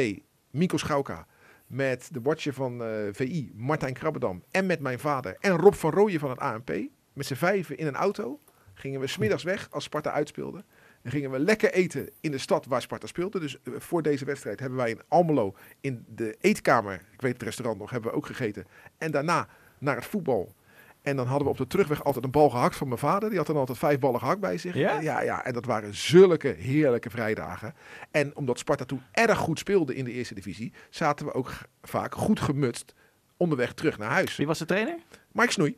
[0.50, 1.26] Mico Schauka.
[1.66, 4.42] Met de watcher van eh, VI, Martijn Krabbedam.
[4.50, 5.36] En met mijn vader.
[5.40, 6.72] En Rob van Rooyen van het ANP.
[7.12, 8.40] Met z'n vijven in een auto.
[8.74, 10.64] Gingen we smiddags weg als Sparta uitspeelde.
[11.02, 13.40] En gingen we lekker eten in de stad waar Sparta speelde.
[13.40, 17.42] Dus eh, voor deze wedstrijd hebben wij in Almelo in de eetkamer, ik weet het
[17.42, 18.66] restaurant nog, hebben we ook gegeten.
[18.98, 20.54] En daarna naar het voetbal.
[21.02, 23.28] En dan hadden we op de terugweg altijd een bal gehakt van mijn vader.
[23.28, 24.74] Die had dan altijd vijf ballen gehakt bij zich.
[24.74, 25.00] Ja?
[25.00, 25.44] ja, ja.
[25.44, 27.74] En dat waren zulke heerlijke vrijdagen.
[28.10, 32.14] En omdat Sparta toen erg goed speelde in de eerste divisie, zaten we ook vaak
[32.14, 32.94] goed gemutst
[33.36, 34.36] onderweg terug naar huis.
[34.36, 34.98] Wie was de trainer?
[35.32, 35.76] Mike Snoei.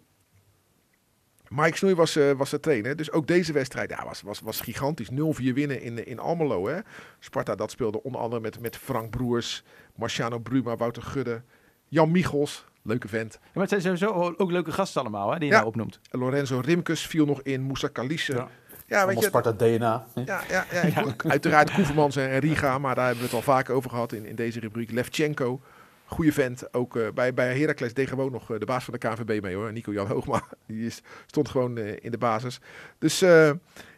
[1.49, 2.97] Mike Snoei was, eh, was de trainer.
[2.97, 5.11] Dus ook deze wedstrijd ja, was, was, was gigantisch.
[5.11, 6.67] 0-4 winnen in, in Almelo.
[6.69, 6.79] Hè.
[7.19, 9.63] Sparta dat speelde onder andere met, met Frank Broers,
[9.95, 11.43] Marciano Bruma, Wouter Gudde,
[11.89, 13.33] Jan Michels, leuke vent.
[13.43, 15.59] Ja, maar het zijn sowieso ook leuke gasten allemaal, hè, die je Ja.
[15.61, 16.01] nou opnoemt.
[16.11, 18.35] Lorenzo Rimkes viel nog in, Moussa Kalisse.
[18.35, 18.49] Ja.
[18.89, 20.07] Ja, weet je, Sparta DNA.
[20.15, 23.91] ja, ja, ja, uiteraard Koevermans en Riga, maar daar hebben we het al vaker over
[23.91, 24.91] gehad in, in deze rubriek.
[24.91, 25.61] Levchenko,
[26.07, 26.75] goede vent.
[26.75, 29.55] Ook eh, bij, bij Heracles deed gewoon nog eh, de baas van de KNVB mee
[29.55, 29.73] hoor.
[29.73, 32.61] Nico-Jan Hoogma, die is, stond gewoon eh, in de basis.
[32.99, 33.19] Dus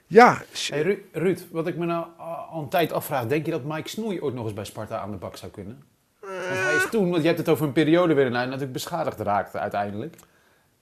[0.06, 2.06] ja, Hey, Ru- Ruud, wat ik me nou
[2.50, 5.10] al een tijd afvraag, denk je dat Mike Snoei ooit nog eens bij Sparta aan
[5.10, 5.82] de bak zou kunnen?
[6.20, 9.20] Want hij is toen, want je hebt het over een periode waarin hij natuurlijk beschadigd
[9.20, 10.16] raakte uiteindelijk.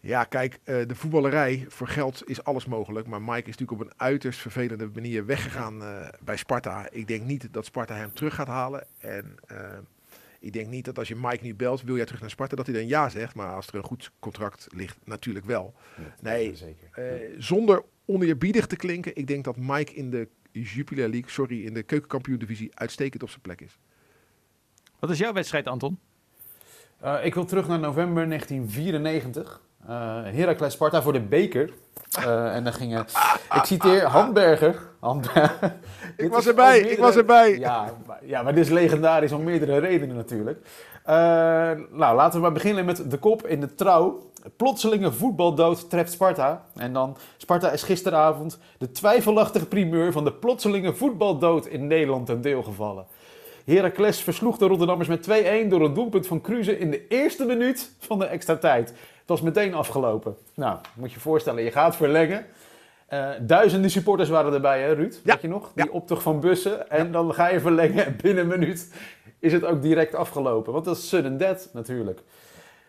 [0.01, 3.07] Ja, kijk, de voetballerij voor geld is alles mogelijk.
[3.07, 5.83] Maar Mike is natuurlijk op een uiterst vervelende manier weggegaan
[6.21, 6.87] bij Sparta.
[6.91, 8.87] Ik denk niet dat Sparta hem terug gaat halen.
[8.99, 9.35] En
[10.41, 12.67] ik denk niet dat als je Mike nu belt, wil jij terug naar Sparta, dat
[12.67, 13.35] hij dan ja zegt.
[13.35, 15.75] Maar als er een goed contract ligt, natuurlijk wel.
[16.21, 16.89] Nee, zeker.
[16.93, 21.75] Eh, zonder oneerbiedig te klinken, ik denk dat Mike in de Jupiler League, sorry, in
[21.75, 23.79] de keukenkampioen-divisie uitstekend op zijn plek is.
[24.99, 25.99] Wat is jouw wedstrijd, Anton?
[27.01, 29.61] Eh, ik wil terug naar november 1994.
[29.89, 29.95] Eh
[30.25, 31.73] Heracles Sparta voor de beker.
[32.25, 33.01] Eh, en dan gingen,
[33.55, 34.77] ik citeer, Handberger.
[36.17, 37.59] Dit was erbij, ik was erbij.
[37.59, 40.67] Ja, maar, ja, maar dit is legendarisch om meerdere redenen natuurlijk.
[41.05, 41.15] Eh,
[41.91, 44.31] nou, laten we maar beginnen met de kop in de trouw.
[44.57, 46.65] Plotselinge voetbaldood treft Sparta.
[46.77, 52.41] En dan, Sparta is gisteravond de twijfelachtige primeur van de plotselinge voetbaldood in Nederland ten
[52.41, 53.07] deel gevallen.
[53.65, 55.29] Heracles versloeg de Rotterdammers met
[55.65, 58.95] 2-1 door een doelpunt van Cruze in de eerste minuut van de extra tijd.
[59.27, 60.37] Het was meteen afgelopen.
[60.55, 62.47] Nou, moet je je voorstellen, je gaat verlengen.
[63.07, 65.21] Eh, duizenden supporters waren erbij, hè Ruud?
[65.25, 65.71] Ja, Weet je nog?
[65.75, 65.91] Die ja.
[65.91, 66.91] optocht van bussen.
[66.91, 68.93] En dan ga je verlengen en binnen een minuut
[69.39, 70.73] is het ook direct afgelopen.
[70.73, 72.23] Want dat is sudden death natuurlijk.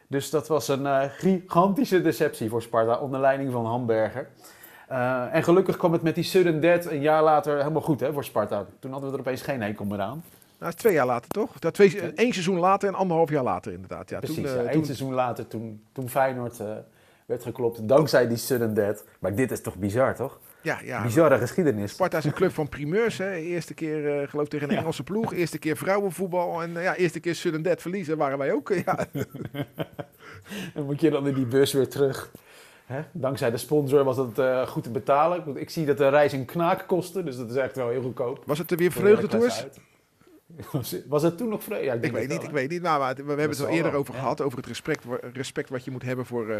[0.07, 4.27] Dus dat was een eh, gigantische deceptie voor Sparta onder leiding van Hamburger.
[4.87, 8.13] Eh, en gelukkig kwam het met die sudden death een jaar later helemaal goed hè,
[8.13, 8.65] voor Sparta.
[8.79, 10.23] Toen hadden we er opeens geen hekel meer aan.
[10.59, 11.51] Nou, twee jaar later toch?
[11.59, 14.09] Ja, twee, één seizoen later en anderhalf jaar later inderdaad.
[14.09, 14.63] Ja, Precies, toen, ja.
[14.63, 16.67] eh, toen- seizoen later, toen, toen Feyenoord eh,
[17.25, 19.03] werd geklopt, dankzij die sudden death.
[19.19, 20.39] Maar dit is toch bizar, toch?
[20.61, 21.91] ja, ja, Bizarre geschiedenis.
[21.91, 23.17] Sparta is een club van primeurs.
[23.17, 23.33] Hè.
[23.35, 24.79] Eerste keer eh, geloof ik tegen een Ja.
[24.79, 25.33] Engelse ploeg.
[25.33, 26.61] Eerste keer vrouwenvoetbal.
[26.61, 28.73] En ja, eerste keer sudden death verliezen waren wij ook.
[28.85, 29.05] Ja.
[30.73, 32.31] Dan moet je dan in die bus weer terug.
[32.85, 33.01] Hè?
[33.11, 35.57] Dankzij de sponsor was het goed te betalen.
[35.57, 38.43] Ik zie dat de reis een knaak kostte, dus dat is echt wel heel goedkoop.
[38.45, 39.65] Was het er weer vreugdetours?
[41.07, 41.85] Was het- toen nog vreugde?
[41.85, 42.81] Ja, Ik weet niet, wel, ik weet niet.
[42.81, 44.41] Nou, maar we, we hebben het al eerder wel, over gehad.
[44.41, 46.57] Over het respect, respect wat je moet hebben voor eh,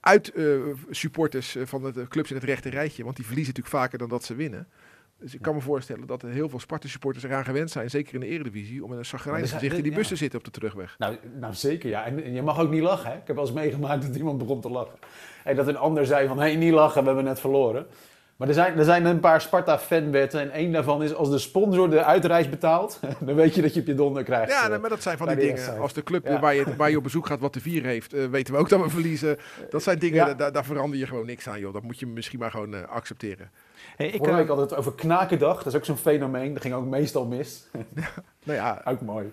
[0.00, 0.44] uit eh,
[0.90, 3.04] supporters eh, van de, clubs in het rechte rijtje.
[3.04, 4.68] Want die verliezen natuurlijk vaker dan dat ze winnen.
[5.18, 8.20] Dus ik kan me voorstellen dat er heel veel Sparta-supporters eraan gewend zijn, zeker in
[8.20, 9.96] de eredivisie, om met een zijn- gezicht in die ja.
[9.98, 10.94] bus te zitten op de terugweg.
[10.98, 12.04] Nou, nou zeker, ja.
[12.04, 13.16] En, en je mag ook niet lachen, hè.
[13.16, 14.98] Ik heb wel eens meegemaakt dat iemand begon te lachen.
[15.44, 17.86] En dat een ander zei van, hé, niet lachen, we hebben net verloren.
[18.36, 21.90] Maar er zijn, er zijn een paar Sparta-fanwetten en één daarvan is als de sponsor
[21.90, 24.52] de uitreis betaalt, dan weet je dat je op je donder krijgt.
[24.52, 24.70] Ja, eh.
[24.70, 25.78] nee, maar dat zijn van die dingen.
[25.78, 26.40] Als de club Ja.
[26.40, 28.68] waar, je, waar je op bezoek gaat wat te vieren heeft, eh, weten we ook
[28.68, 29.36] dat we verliezen.
[29.70, 30.34] Dat zijn dingen, Ja.
[30.34, 31.72] daar, daar verander je gewoon niks aan, joh.
[31.72, 33.50] Dat moet je misschien maar gewoon eh, accepteren.
[33.96, 36.52] Hey, ik, Vorige week hadden we het over Knakendag, dat is ook zo'n fenomeen.
[36.52, 37.66] Dat ging ook meestal mis.
[38.44, 39.32] Nou ja, ook mooi.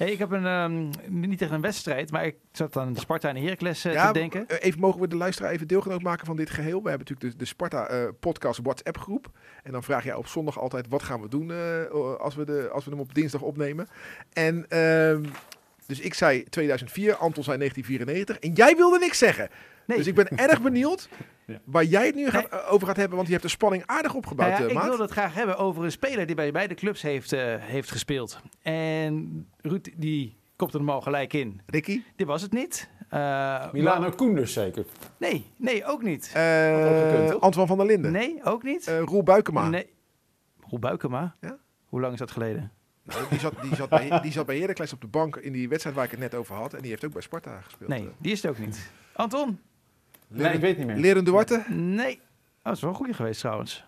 [0.00, 3.28] Hey, ik heb een, ehm, niet tegen een wedstrijd, maar ik zat aan de Sparta
[3.28, 4.48] en de Heracles eh, ja, te denken.
[4.48, 6.82] eh, even mogen we de luisteraar even deelgenoot maken van dit geheel.
[6.82, 9.30] We hebben natuurlijk de, de Sparta eh, podcast WhatsApp groep.
[9.62, 11.50] En dan vraag jij op zondag altijd wat gaan we doen
[12.18, 13.88] als, we de, als we hem op dinsdag opnemen.
[14.32, 15.24] En ehm,
[15.86, 18.38] dus ik zei 2004, Anton zei 1994.
[18.38, 19.48] En jij wilde niks zeggen.
[19.86, 19.96] Nee.
[19.96, 21.08] Dus ik ben erg benieuwd
[21.50, 21.60] Ja.
[21.64, 23.16] waar jij het nu gaat, over gaat hebben.
[23.16, 25.56] Want je hebt de spanning aardig opgebouwd, Nou ja, eh, ik wilde het graag hebben
[25.56, 28.40] over een speler die bij beide clubs heeft, eh, heeft gespeeld.
[28.62, 31.60] En Ruud, die komt er normaal gelijk in.
[31.66, 32.02] Ricky?
[32.16, 32.88] Dit was het niet.
[33.10, 34.84] Eh, Milano Koenders zeker.
[35.16, 36.30] Nee, nee, ook niet.
[36.34, 37.40] Eh gekund?
[37.40, 38.12] Antoine van der Linden?
[38.12, 38.86] Nee, ook niet.
[38.86, 39.68] Eh, Roel Buikema?
[39.68, 39.86] Nee.
[40.68, 41.34] Roel Buikema?
[41.40, 41.58] Ja?
[41.84, 42.72] Hoe lang is dat geleden?
[43.02, 45.68] Nou, die, zat, die, zat bij, die zat bij Heracles op de bank in die
[45.68, 46.74] wedstrijd waar ik het net over had.
[46.74, 47.90] En die heeft ook bij Sparta gespeeld.
[47.90, 48.90] Nee, die is het ook niet.
[49.12, 49.58] Anton?
[50.32, 50.96] Nee, ik weet niet meer.
[50.96, 51.64] Leren Duarte?
[51.68, 52.14] Nee.
[52.14, 52.20] Oh,
[52.62, 53.84] dat is wel een goede geweest trouwens.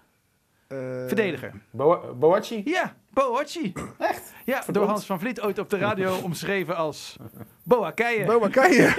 [0.68, 1.52] Eh, Verdediger.
[1.70, 2.62] Bo Boachi?
[2.64, 3.72] Ja, Boachi.
[3.98, 4.32] Echt?
[4.44, 4.86] Ja, door.
[4.86, 7.16] Hans van Vliet ooit op de radio omschreven als
[7.62, 8.26] Boa Keijen.
[8.26, 8.94] Boa Keijen.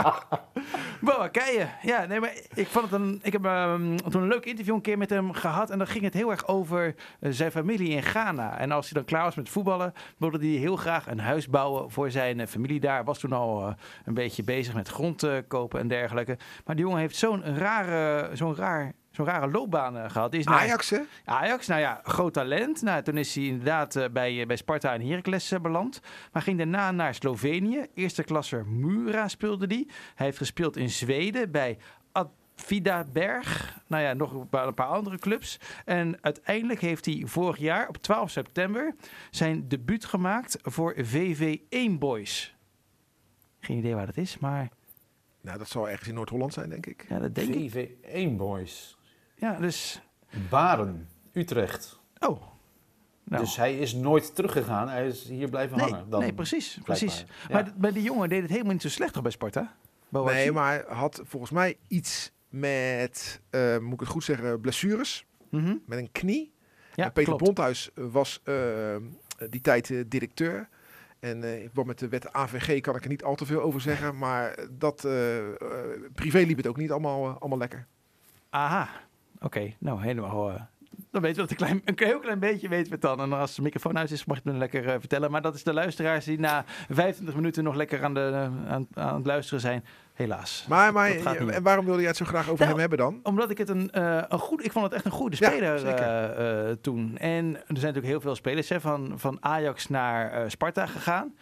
[1.00, 1.70] Boa Keijen.
[1.82, 3.20] Ja, nee, maar ik vond het een.
[3.22, 5.70] Ik heb ehm, toen een leuk interview een keer met hem gehad.
[5.70, 8.58] En dan ging het heel erg over eh, zijn familie in Ghana.
[8.58, 11.90] En als hij dan klaar was met voetballen, wilde hij heel graag een huis bouwen
[11.90, 13.04] voor zijn eh, familie daar.
[13.04, 13.74] Was toen al eh,
[14.04, 16.38] een beetje bezig met grond kopen en dergelijke.
[16.64, 18.94] Maar die jongen heeft zo'n rare, zo'n raar.
[19.16, 20.30] Zo'n rare loopbaan eh, gehad.
[20.30, 20.98] Die is naar- Ajax, hè?
[21.24, 22.82] Ajax, nou ja, groot talent.
[22.82, 26.00] Nou, toen is hij inderdaad eh, bij, eh, bij Sparta en Heracles beland.
[26.32, 27.86] Maar ging daarna naar Slovenië.
[27.94, 29.86] Eerste klasser Mura speelde hij.
[30.14, 31.78] Hij heeft gespeeld in Zweden bij
[32.58, 33.78] Vida Berg.
[33.86, 35.58] Nou ja, nog een paar, een paar andere clubs.
[35.84, 38.94] En uiteindelijk heeft hij vorig jaar op 12 september
[39.30, 42.56] zijn debuut gemaakt voor VV1 Boys.
[43.60, 44.68] Geen idee waar dat is, maar
[45.40, 47.04] Nou, dat zal ergens in Noord-Holland zijn, denk ik.
[47.08, 47.70] ja, dat denk ik.
[47.72, 48.95] VV1 Boys.
[49.36, 50.00] Ja, dus...
[50.50, 52.00] Baren, Utrecht.
[52.18, 52.42] Oh.
[53.24, 53.42] Nou.
[53.42, 54.88] Dus hij is nooit teruggegaan.
[54.88, 56.10] Hij is hier blijven Nee, hangen.
[56.10, 56.78] Dan, nee, precies.
[56.82, 57.24] precies.
[57.50, 59.74] Maar, maar die jongen deed het helemaal niet zo slecht toch bij Sparta?
[60.08, 65.26] Nee, maar had volgens mij iets met, eh, moet ik het goed zeggen, blessures.
[65.50, 65.76] Mhm.
[65.86, 66.54] Met een knie.
[66.94, 67.44] Ja, en Peter klopt.
[67.44, 68.96] Bondhuis was eh,
[69.50, 70.68] die tijd eh, directeur.
[71.20, 73.80] En eh, wat met de wet AVG kan ik er niet al te veel over
[73.80, 74.18] zeggen.
[74.18, 75.54] Maar dat, eh, eh,
[76.14, 77.86] privé liep het ook niet allemaal, eh, allemaal lekker.
[78.50, 78.88] Aha,
[79.40, 79.72] oké.
[79.78, 80.50] Nou, helemaal...
[80.50, 80.60] eh,
[81.10, 83.20] dan weten we dat een, klein, een heel klein beetje weten we het dan.
[83.20, 85.30] En als de microfoon uit is, mag je het me lekker eh, vertellen.
[85.30, 88.86] Maar dat is de luisteraars die na 25 minuten nog lekker aan, de, eh, aan,
[88.94, 89.84] aan het luisteren zijn.
[90.12, 90.66] Helaas.
[90.68, 93.20] Maar, maar en waarom wilde jij het zo graag over Nou, hem hebben dan?
[93.22, 93.88] Omdat ik het een,
[94.32, 97.16] een goed, ik vond het echt een goede speler toen.
[97.18, 101.34] En er zijn natuurlijk heel veel spelers hè, van, van Ajax naar Sparta gegaan.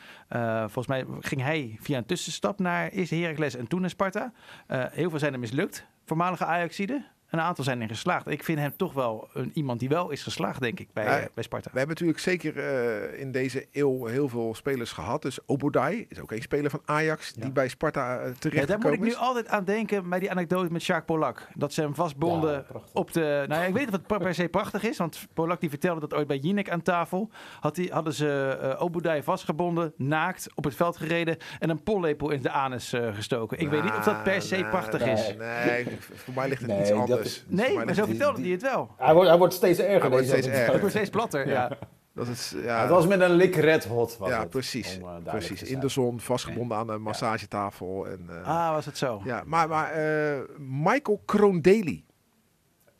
[0.60, 4.32] Volgens mij ging hij via een tussenstap naar eerst Heracles en toen naar Sparta.
[4.66, 7.06] Heel veel zijn er mislukt, voormalige Ajaxiden.
[7.34, 8.28] Een aantal zijn er geslaagd.
[8.28, 11.18] Ik vind hem toch wel een, iemand die wel is geslaagd, denk ik, bij, Ja,
[11.18, 11.70] eh, bij Sparta.
[11.72, 15.22] We hebben natuurlijk zeker eh, in deze eeuw heel veel spelers gehad.
[15.22, 17.50] Dus Obodai is ook een speler van Ajax die Ja.
[17.50, 20.84] bij Sparta Ja, terecht daar moet ik nu altijd aan denken bij die anekdote met
[20.84, 21.48] Jacques Polak.
[21.54, 23.44] Dat ze hem vastbonden Ja, op de...
[23.48, 24.96] Nou ja, ik weet niet of het per se prachtig is.
[24.98, 27.30] Want Polak die vertelde dat ooit bij Jinek aan tafel.
[27.60, 31.36] Had die, hadden ze eh Obudai vastgebonden, naakt, op het veld gereden.
[31.58, 33.58] En een pollepel in de anus gestoken.
[33.58, 35.34] Ik weet niet of dat per se Nou, prachtig nee, is.
[35.66, 37.23] Nee, voor mij ligt het Nee, iets dat anders.
[37.46, 38.90] Nee, maar zo vertelde hij het wel.
[38.96, 40.00] Hij wordt, hij wordt steeds erger.
[40.00, 40.70] Hij wordt steeds erger.
[40.72, 41.78] Het wordt steeds platter, ja.
[42.14, 44.16] Dat is, Ja, het was met een lik red hot.
[44.18, 44.98] Was ja het, precies.
[45.02, 45.62] om, eh, precies.
[45.62, 48.06] In de zon, vastgebonden aan een massagetafel.
[48.06, 49.20] En, eh, Ah, was het zo?
[49.24, 52.04] ja, maar maar eh, Michael Kroondeli,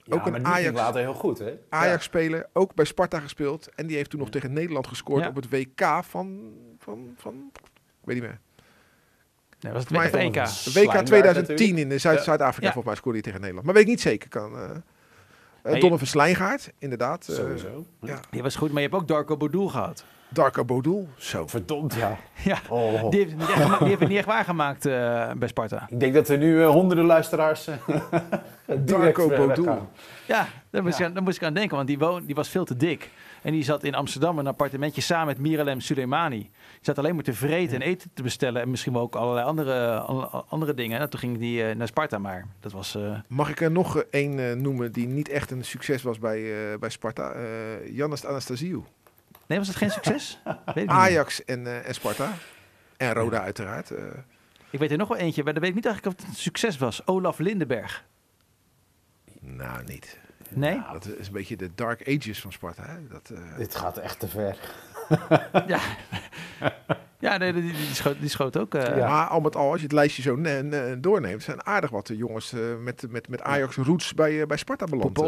[0.06, 1.54] Ja, ook een maar die ging Ajax- later heel goed, hè?
[1.68, 3.68] Ajax-speler, ook bij Sparta gespeeld.
[3.74, 5.28] En die heeft toen nog tegen Nederland gescoord Ja.
[5.28, 8.40] op het WK van, van, van, ik weet niet meer.
[9.64, 10.34] Nee, was het Maar- WK?
[10.34, 10.42] Ja.
[10.42, 12.22] WK Slijnbaard 2010 in Zuid-.
[12.22, 12.72] Zuid-Afrika, Ja.
[12.72, 13.66] volgens mij scoorde hij tegen Nederland.
[13.66, 14.28] Maar weet ik niet zeker.
[14.28, 15.80] Kan, eh eh.
[15.80, 17.24] Donovan Slijngaard, inderdaad.
[17.26, 17.86] Ja, eh, Sowieso.
[18.00, 18.20] ja.
[18.30, 20.04] Die was goed, maar je hebt ook Darko Boudou gehad.
[20.34, 21.46] Darko Bodul, zo.
[21.46, 22.16] Verdomd, ja.
[22.44, 23.10] Ja, Oh.
[23.10, 25.86] die heeft het niet echt, gema- die heeft het niet echt waargemaakt eh, bij Sparta.
[25.90, 27.74] Ik denk dat er nu eh, honderden luisteraars eh,
[28.86, 29.88] Darko Bodul.
[30.26, 31.00] Ja, daar moest, Ja.
[31.04, 33.10] Ik aan, daar moest ik aan denken, want die, woon, die was veel te dik.
[33.42, 36.38] En die zat in Amsterdam in een appartementje samen met Miralem Soleimani.
[36.38, 38.62] Die zat alleen maar te vreten en eten te bestellen.
[38.62, 39.98] En misschien wel ook allerlei andere,
[40.48, 41.00] andere dingen.
[41.00, 42.94] En toen ging die naar Sparta, maar dat was...
[42.94, 46.78] eh, Mag ik er nog één noemen die niet echt een succes was bij, eh,
[46.78, 47.30] bij Sparta?
[47.30, 47.42] Eh
[47.96, 48.82] Jannes Anastasiou.
[49.46, 50.40] Nee, was het geen succes?
[50.44, 50.88] Weet ik, niet meer.
[50.96, 52.32] Ajax en, eh, en Sparta.
[52.96, 53.90] En Roda uiteraard.
[53.90, 54.04] eh.
[54.70, 56.40] ik weet er nog wel eentje, maar dat weet ik niet eigenlijk of het een
[56.40, 57.06] succes was.
[57.06, 58.04] Olaf Lindenberg.
[59.40, 60.18] nou, niet.
[60.48, 60.82] Nee?
[60.92, 62.82] Dat is een beetje de dark ages van Sparta.
[62.86, 63.06] Hè?
[63.08, 64.56] Dat, eh, Dit gaat echt te ver.
[65.66, 65.80] Ja.
[67.18, 68.74] Ja, nee, die, die, die schoot, die schoot ook.
[68.74, 69.08] eh, Ja.
[69.08, 72.06] Maar al met al, als je het lijstje zo ne- ne- doorneemt, zijn aardig wat
[72.06, 75.18] de jongens eh, met, met, met Ajax roots bij, bij Sparta beland.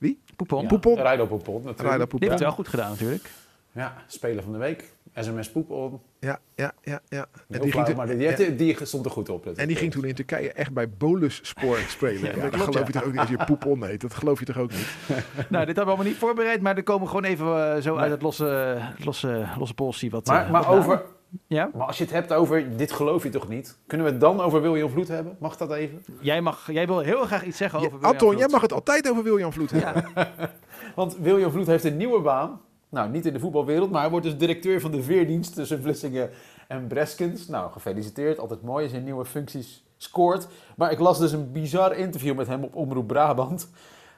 [0.00, 0.14] Eh.
[0.36, 0.62] Poepon.
[0.62, 0.96] Ja, Poepon.
[0.96, 1.80] Rijdo Poepon natuurlijk.
[1.80, 3.30] Rijdo Die heeft het wel goed gedaan natuurlijk.
[3.72, 4.84] Ja, speler van de week.
[5.14, 6.00] SMS Poepon.
[6.20, 7.26] Ja, ja, ja, ja.
[7.48, 9.46] En die, ging toen, maar die, ja, die, stond er goed op.
[9.46, 12.36] en die ging toen in Turkije echt bij Bolus Sport spelen.
[12.36, 12.86] Ja, dat klopt, geloof ja.
[12.86, 14.00] je toch ook niet als je Poupon heet?
[14.00, 14.86] Dat geloof je toch ook niet?
[15.48, 18.02] Nou, dit hadden we allemaal niet voorbereid, maar er komen gewoon even eh, zo Nee.
[18.02, 20.26] uit het losse, losse, losse polsie wat.
[20.26, 21.02] Maar, eh, maar, wat over,
[21.46, 21.70] Ja?
[21.74, 23.78] maar als je het hebt over, dit geloof je toch niet?
[23.86, 25.36] Kunnen we het dan over William Vloed hebben?
[25.38, 26.04] Mag dat even?
[26.20, 27.98] Jij, mag, jij wil heel graag iets zeggen Ja, over.
[27.98, 30.10] William Anton, jij mag het altijd over William Vloed hebben.
[30.14, 30.30] Ja.
[30.96, 32.60] Want William Vloed heeft een nieuwe baan.
[32.88, 36.30] Nou, niet in de voetbalwereld, maar hij wordt dus directeur van de veerdienst tussen Vlissingen
[36.68, 37.48] en Breskens.
[37.48, 38.38] Nou, gefeliciteerd.
[38.38, 40.48] Altijd mooi als je nieuwe functies scoort.
[40.76, 43.70] Maar ik las dus een bizar interview met hem op Omroep Brabant.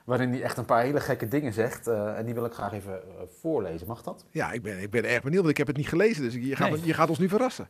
[0.05, 1.87] Waarin hij echt een paar hele gekke dingen zegt.
[1.87, 3.87] eh, en die wil ik graag even eh, voorlezen.
[3.87, 4.25] Mag dat?
[4.31, 6.23] Ja, ik ben, ik ben erg benieuwd, want ik heb het niet gelezen.
[6.23, 6.81] Dus je gaat, Nee.
[6.85, 7.69] je gaat ons nu verrassen.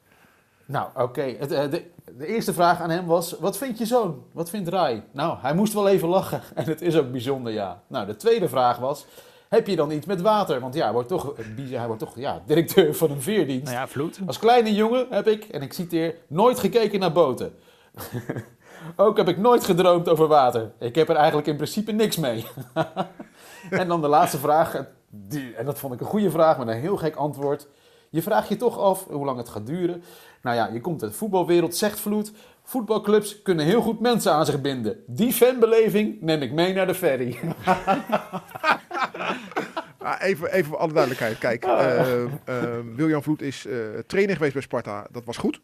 [0.66, 1.22] Nou, oké.
[1.38, 1.84] Het, eh, De,
[2.18, 4.24] de eerste vraag aan hem was: Wat vindt je zoon?
[4.32, 5.02] Wat vindt Rai?
[5.12, 6.40] Nou, hij moest wel even lachen.
[6.54, 7.82] En het is ook bijzonder, ja.
[7.86, 9.06] Nou, de tweede vraag was:
[9.48, 10.60] Heb je dan iets met water?
[10.60, 11.34] Want ja, hij wordt toch,
[11.70, 13.64] hij wordt toch ja, directeur van een veerdienst.
[13.64, 14.20] Nou ja, Vloed.
[14.26, 17.52] Als kleine jongen heb ik, en ik citeer, nooit gekeken naar boten.
[18.96, 20.72] Ook heb ik nooit gedroomd over water.
[20.78, 22.46] Ik heb er eigenlijk in principe niks mee.
[23.70, 26.80] en dan de laatste vraag, die, en dat vond ik een goede vraag met een
[26.80, 27.68] heel gek antwoord.
[28.10, 30.02] Je vraagt je toch af hoe lang het gaat duren.
[30.42, 32.32] Nou ja, je komt uit de voetbalwereld, zegt Vloed.
[32.62, 34.96] Voetbalclubs kunnen heel goed mensen aan zich binden.
[35.06, 37.38] Die fanbeleving neem ik mee naar de ferry.
[40.02, 41.38] Ah, even, even voor alle duidelijkheid.
[41.38, 42.28] Kijk, eh, eh,
[42.96, 45.06] William Vloed is eh, trainer geweest bij Sparta.
[45.10, 45.60] Dat was goed.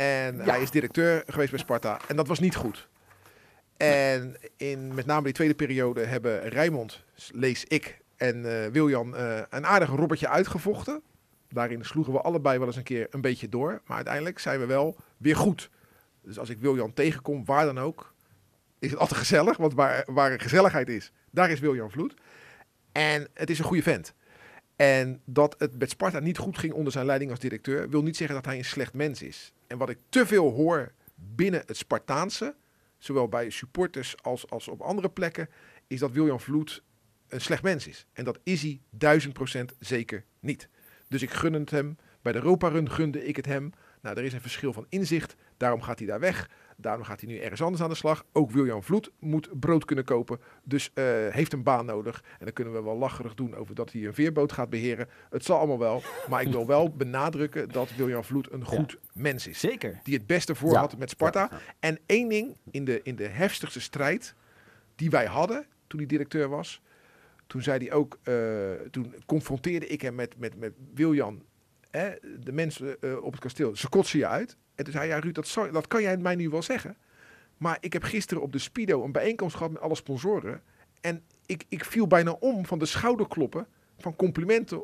[0.00, 2.00] En hij is directeur geweest bij Sparta.
[2.08, 2.88] En dat was niet goed.
[3.76, 9.40] En in met name die tweede periode hebben Rijmond, lees ik, en eh Wiljan eh,
[9.50, 11.02] een aardig robbertje uitgevochten.
[11.48, 13.80] Daarin sloegen we allebei wel eens een keer een beetje door.
[13.86, 15.70] Maar uiteindelijk zijn we wel weer goed.
[16.22, 18.14] Dus als ik Wiljan tegenkom, waar dan ook,
[18.78, 19.56] is het altijd gezellig.
[19.56, 22.14] Want waar, waar gezelligheid is, daar is Wiljan Vloed.
[22.92, 24.14] En het is een goede vent.
[24.76, 28.16] En dat het met Sparta niet goed ging onder zijn leiding als directeur, wil niet
[28.16, 29.52] zeggen dat hij een slecht mens is.
[29.70, 32.54] En wat ik te veel hoor binnen het Spartaanse,
[32.98, 35.48] zowel bij supporters als, als op andere plekken,
[35.86, 36.82] is dat William Vloed
[37.28, 38.06] een slecht mens is.
[38.12, 40.68] En dat is hij duizend procent zeker niet.
[41.08, 41.96] Dus ik gun het hem.
[42.22, 43.72] Bij de Europa Run gunde ik het hem.
[44.00, 45.36] Nou, er is een verschil van inzicht.
[45.56, 46.50] Daarom gaat hij daar weg.
[46.80, 48.24] Daarom gaat hij nu ergens anders aan de slag.
[48.32, 50.40] Ook William Vloed moet brood kunnen kopen.
[50.64, 52.22] Dus eh, heeft een baan nodig.
[52.38, 55.08] En dan kunnen we wel lacherig doen over dat hij een veerboot gaat beheren.
[55.30, 56.02] Het zal allemaal wel.
[56.28, 59.60] Maar ik wil wel benadrukken dat William Vloed een goed mens is.
[59.60, 60.00] Zeker.
[60.02, 60.78] Die het beste voor Ja.
[60.80, 61.48] had met Sparta.
[61.50, 61.60] Ja.
[61.80, 64.34] En één ding in de, in de heftigste strijd
[64.94, 66.80] die wij hadden toen hij directeur was.
[67.46, 68.34] Toen zei hij ook, eh,
[68.90, 71.42] toen confronteerde ik hem met, met, met Wiljan,
[71.90, 73.76] hè, de mensen eh, op het kasteel.
[73.76, 74.56] Ze kotsen je uit.
[74.80, 76.96] En toen zei hij, ja Ruud, dat, dat kan jij mij nu wel zeggen.
[77.56, 80.62] Maar ik heb gisteren op de Spido een bijeenkomst gehad met alle sponsoren.
[81.00, 83.66] En ik, ik viel bijna om van de schouderkloppen
[83.98, 84.82] van complimenten.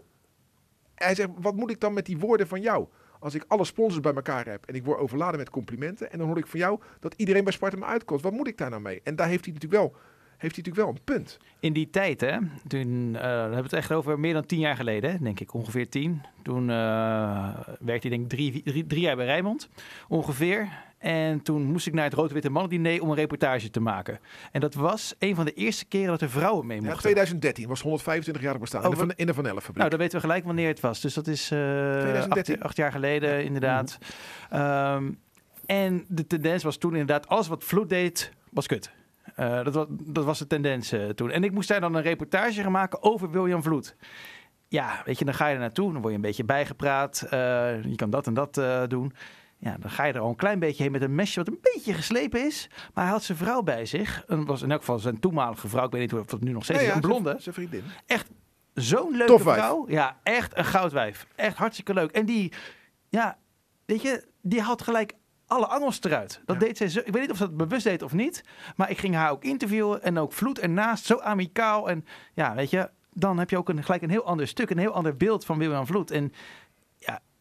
[0.95, 2.87] Hij zegt, wat moet ik dan met die woorden van jou?
[3.19, 6.13] Als ik alle sponsors bij elkaar heb en ik word overladen met complimenten.
[6.13, 8.23] En dan hoor ik van jou dat iedereen bij Sparta me uitkomt.
[8.23, 9.01] Wat moet ik daar nou mee?
[9.05, 10.01] En daar heeft hij natuurlijk wel,
[10.39, 11.39] heeft hij natuurlijk wel een punt.
[11.61, 14.77] In die tijd, hè, toen eh, we hebben het echt over meer dan tien jaar
[14.77, 16.23] geleden, hè, denk ik, ongeveer tien.
[16.43, 16.77] Toen eh,
[17.81, 19.69] werkte hij denk ik drie, drie, drie jaar bij Rijnmond,
[20.09, 20.69] ongeveer.
[20.99, 24.19] En toen moest ik naar het Rood-Witte Mannen-diner om een reportage te maken.
[24.53, 27.03] En dat was een van de eerste keren dat er vrouwen mee Ja, mochten.
[27.03, 28.83] 2013 was 125 jaar bestaan.
[28.83, 29.77] in, de Oh, Van, in de Van fabriek.
[29.77, 31.01] Nou, dan weten we gelijk wanneer het was.
[31.01, 32.55] Dus dat is eh 2013.
[32.55, 33.99] acht, acht jaar geleden, inderdaad.
[34.51, 35.11] Ehm,
[35.67, 38.91] en de tendens was toen inderdaad, alles wat Vloed deed, was kut.
[39.37, 41.31] Eh, dat, was, dat was de tendens eh, toen.
[41.31, 43.97] En ik moest daar dan een reportage gaan maken over William Vloed.
[44.69, 47.23] Ja, weet je, dan ga je er naartoe, dan word je een beetje bijgepraat.
[47.31, 49.13] eh, je kan dat en dat eh, doen.
[49.59, 51.59] Ja, dan ga je er al een klein beetje heen met een mesje wat een
[51.63, 52.69] beetje geslepen is.
[52.95, 54.25] Maar hij had zijn vrouw bij zich.
[54.27, 55.85] En was in elk geval zijn toenmalige vrouw.
[55.85, 56.95] Ik weet niet of het nu nog steeds Nee, is.
[56.95, 57.29] ja, Een blonde.
[57.31, 57.83] Zijn, zijn vriendin.
[58.75, 59.57] Zo'n leuke Tof wijf.
[59.59, 59.85] vrouw.
[59.89, 61.27] Ja, echt een goudwijf.
[61.35, 62.11] Echt hartstikke leuk.
[62.11, 62.53] En die,
[63.09, 63.39] ja,
[63.85, 65.13] weet je, die had gelijk
[65.47, 66.41] alle angels eruit.
[66.45, 66.67] Dat Ja.
[66.67, 66.99] deed zij zo.
[67.05, 68.45] Ik weet niet of ze dat bewust deed of niet.
[68.77, 71.05] Maar ik ging haar ook interviewen en ook vloed ernaast.
[71.05, 71.89] Zo amicaal.
[71.89, 72.05] En
[72.35, 74.71] ja, weet je, dan heb je ook een, gelijk een heel ander stuk.
[74.71, 76.11] Een heel ander beeld van William Vloed.
[76.11, 76.33] En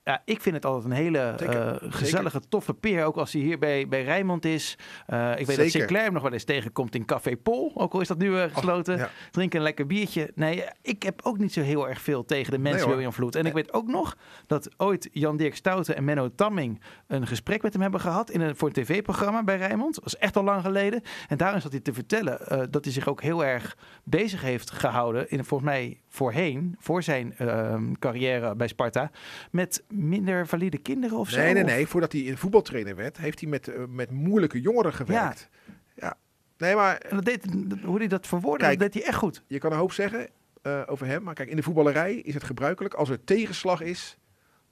[0.06, 3.04] ja, ik vind het altijd een hele eh, gezellige, toffe peer.
[3.06, 4.78] Ook als hij hier bij, bij Rijnmond is.
[5.06, 5.72] Eh, ik weet dat Zeker.
[5.72, 7.72] Sinclair hem nog wel eens tegenkomt in Café Pol.
[7.76, 8.98] Ook al is dat nu eh, gesloten.
[8.98, 9.10] ja.
[9.32, 10.32] Drinken een lekker biertje.
[10.36, 12.96] Nee, ik heb ook niet zo heel erg veel tegen de mensen Nee.
[12.96, 13.36] William Vloed.
[13.36, 17.74] En ik weet ook nog dat ooit Jan-Dirk Stouten en Menno Tamming een gesprek met
[17.74, 19.96] hem hebben gehad in een, voor een tv-programma bij Rijnmond.
[19.96, 21.02] Dat was echt al lang geleden.
[21.28, 25.30] En daarin zat hij te vertellen dat hij zich ook heel erg bezig heeft gehouden,
[25.30, 29.12] in, volgens mij voorheen, voor zijn ehm, carrière bij Sparta,
[29.52, 31.38] met minder valide kinderen of zo.
[31.38, 31.88] Nee, nee, Of- nee.
[31.88, 35.50] Voordat hij een voetbaltrainer werd, heeft hij met, eh, met moeilijke jongeren gewerkt.
[35.96, 36.18] Ja.
[36.58, 37.46] Nee, maar En dat deed,
[37.84, 39.44] hoe hij dat verwoordde, dat deed hij echt goed.
[39.48, 40.30] je kan een hoop zeggen
[40.62, 41.24] eh, over hem.
[41.24, 42.94] Maar kijk, in de voetballerij is het gebruikelijk.
[42.94, 44.18] Als er tegenslag is,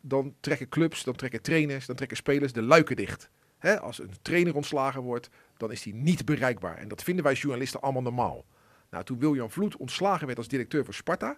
[0.02, 3.30] dan trekken clubs, dan trekken trainers, dan trekken spelers de luiken dicht.
[3.58, 6.78] Hè, als een trainer ontslagen wordt, dan is hij niet bereikbaar.
[6.78, 8.46] En dat vinden wij journalisten allemaal normaal.
[8.90, 11.38] Nou, toen William Vloed ontslagen werd als directeur van Sparta,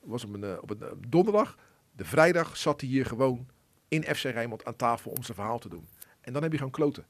[0.00, 1.56] was op een, eh, op een donderdag.
[1.96, 3.46] De vrijdag zat hij hier gewoon
[3.88, 5.88] in FC Rijnmond aan tafel om zijn verhaal te doen.
[6.20, 7.06] En dan heb je gewoon kloten.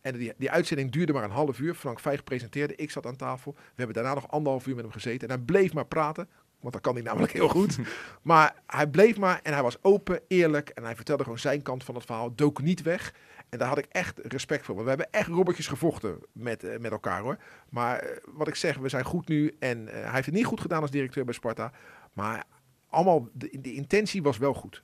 [0.00, 1.74] En die, die uitzending duurde maar een half uur.
[1.74, 3.52] Frank Vijg presenteerde, ik zat aan tafel.
[3.54, 5.28] We hebben daarna nog anderhalf uur met hem gezeten.
[5.28, 6.28] En hij bleef maar praten,
[6.60, 7.78] want dat kan hij namelijk heel goed.
[8.22, 10.68] maar hij bleef maar en hij was open, eerlijk.
[10.68, 13.14] En hij vertelde gewoon zijn kant van het verhaal, dook niet weg.
[13.48, 14.74] En daar had ik echt respect voor.
[14.74, 17.36] Want we hebben echt robbertjes gevochten met, eh, met elkaar hoor.
[17.68, 19.56] Maar eh, wat ik zeg, we zijn goed nu.
[19.58, 21.72] En eh, hij heeft het niet goed gedaan als directeur bij Sparta.
[22.12, 22.44] Maar
[22.88, 24.82] allemaal, de, de intentie was wel goed.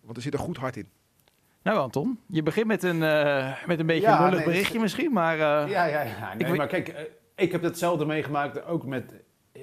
[0.00, 0.88] Want er zit een goed hart in.
[1.62, 4.80] Nou Anton, je begint met een, eh, met een beetje Ja, een lullig nee, berichtje
[4.80, 5.34] misschien, maar...
[5.34, 6.34] eh, Ja, ja, ja.
[6.34, 7.02] Nee, maar kijk, eh,
[7.34, 9.12] ik heb hetzelfde meegemaakt ook met...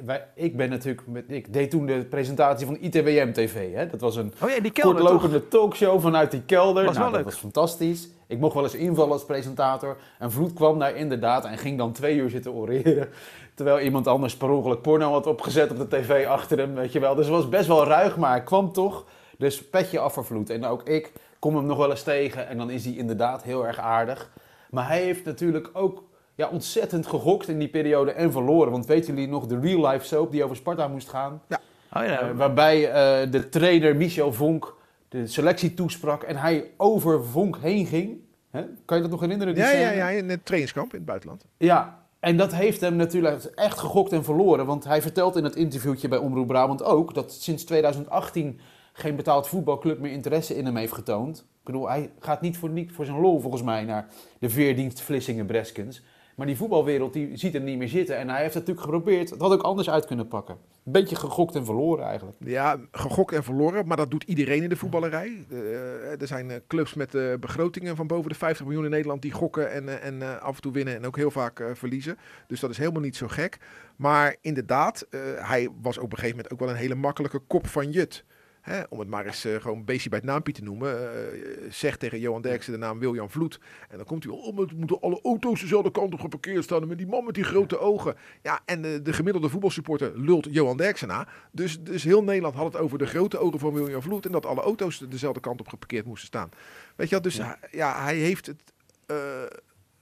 [0.06, 1.08] Wij, ik ben natuurlijk...
[1.08, 3.74] Met, ik deed toen de presentatie van ITWM TV.
[3.74, 3.88] Hè?
[3.88, 5.10] Dat was een Oh ja, die kelder toch?
[5.10, 6.86] kortlopende talkshow vanuit die kelder.
[6.86, 7.26] Was nou, dat leuk.
[7.26, 8.10] was fantastisch.
[8.28, 9.98] Ik mocht wel eens invallen als presentator.
[10.20, 13.10] En Vloed kwam daar inderdaad en ging dan twee uur zitten oreren.
[13.56, 17.00] Terwijl iemand anders per ongeluk porno had opgezet op de tv achter hem, weet je
[17.00, 17.16] wel.
[17.16, 19.06] Dus het was best wel ruig, maar hij kwam toch.
[19.38, 20.50] Dus petje af voor Vloed.
[20.50, 23.68] En ook ik kom hem nog wel eens tegen en dan is hij inderdaad heel
[23.68, 24.30] erg aardig.
[24.70, 26.04] Maar hij heeft natuurlijk ook
[26.36, 28.72] ja, ontzettend gegokt in die periode en verloren.
[28.72, 31.42] Want weten jullie nog de real life soap die over Sparta moest gaan?
[31.50, 34.76] Oh ja, Eh, waarbij eh, de trainer Michel Vonk
[35.10, 38.18] de selectie toesprak en hij over Vonk heen ging.
[38.50, 38.64] Hè?
[38.86, 39.54] Kan je dat nog herinneren?
[39.54, 41.46] die Ja, ja, ja, in het trainingskamp in het buitenland.
[41.58, 44.66] Ja, en dat heeft hem natuurlijk echt gegokt en verloren.
[44.66, 48.60] Want hij vertelt in het interviewtje bij Omroep Brabant ook dat sinds 2018
[48.94, 51.38] geen betaald voetbalclub meer interesse in hem heeft getoond.
[51.40, 54.08] Ik bedoel, hij gaat niet voor, niet voor zijn lol volgens mij naar
[54.40, 56.02] de veerdienst Vlissingen-Breskens.
[56.36, 58.18] Maar die voetbalwereld die ziet hem niet meer zitten.
[58.18, 59.30] En hij heeft natuurlijk geprobeerd.
[59.30, 60.58] Het had ook anders uit kunnen pakken.
[60.86, 62.38] Een beetje gegokt en verloren eigenlijk.
[62.40, 65.46] Ja, gegokt en verloren, maar dat doet iedereen in de voetballerij.
[65.50, 69.22] Eh, er zijn eh, clubs met eh, begrotingen van boven de 50 miljoen in Nederland
[69.22, 72.18] die gokken en, en af en toe winnen en ook heel vaak verliezen.
[72.48, 73.58] Dus dat is helemaal niet zo gek.
[73.96, 77.92] Maar inderdaad, hij was op een gegeven moment ook wel een hele makkelijke kop van
[77.92, 78.24] Jut.
[78.64, 81.40] Hè, om het maar eens eh, gewoon beestje bij het naampje te noemen, eh,
[81.70, 83.60] zegt tegen Johan Derksen de naam William Vloed.
[83.90, 86.64] En dan komt hij wel, oh, maar het moeten alle auto's dezelfde kant op geparkeerd
[86.64, 86.82] staan.
[86.82, 88.16] En met die man met die grote ogen.
[88.42, 91.28] Ja, en de, de gemiddelde voetbalsupporter lult Johan Derksen na.
[91.52, 94.26] Dus, dus heel Nederland had het over de grote ogen van William Vloed.
[94.26, 96.50] En dat alle auto's dezelfde kant op geparkeerd moesten staan.
[96.96, 97.60] Weet je wel, dus Ja.
[97.72, 98.74] ja, hij heeft het
[99.06, 99.16] eh,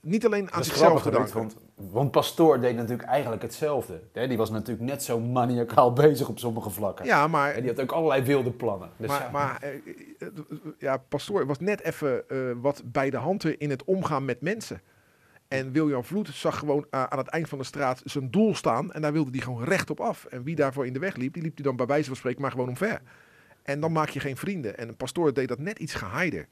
[0.02, 1.28] niet alleen aan zichzelf gedaan.
[1.32, 4.00] want, want Pastoor deed natuurlijk eigenlijk hetzelfde.
[4.12, 7.04] Hè, Die was natuurlijk net zo maniacaal bezig op sommige vlakken.
[7.04, 8.90] Ja, maar En die had ook allerlei wilde plannen.
[8.96, 9.74] Dus maar, ja, maar eh,
[10.18, 10.28] eh,
[10.78, 14.80] ja, Pastoor was net even eh, wat bij de hand in het omgaan met mensen.
[15.48, 18.92] En William Vloed zag gewoon aan het eind van de straat zijn doel staan.
[18.92, 20.24] En daar wilde hij gewoon recht op af.
[20.24, 22.40] En wie daarvoor in de weg liep, die liep hij dan bij wijze van spreken
[22.40, 23.00] maar gewoon omver.
[23.62, 24.78] En dan maak je geen vrienden.
[24.78, 26.48] En Pastoor deed dat net iets geheider.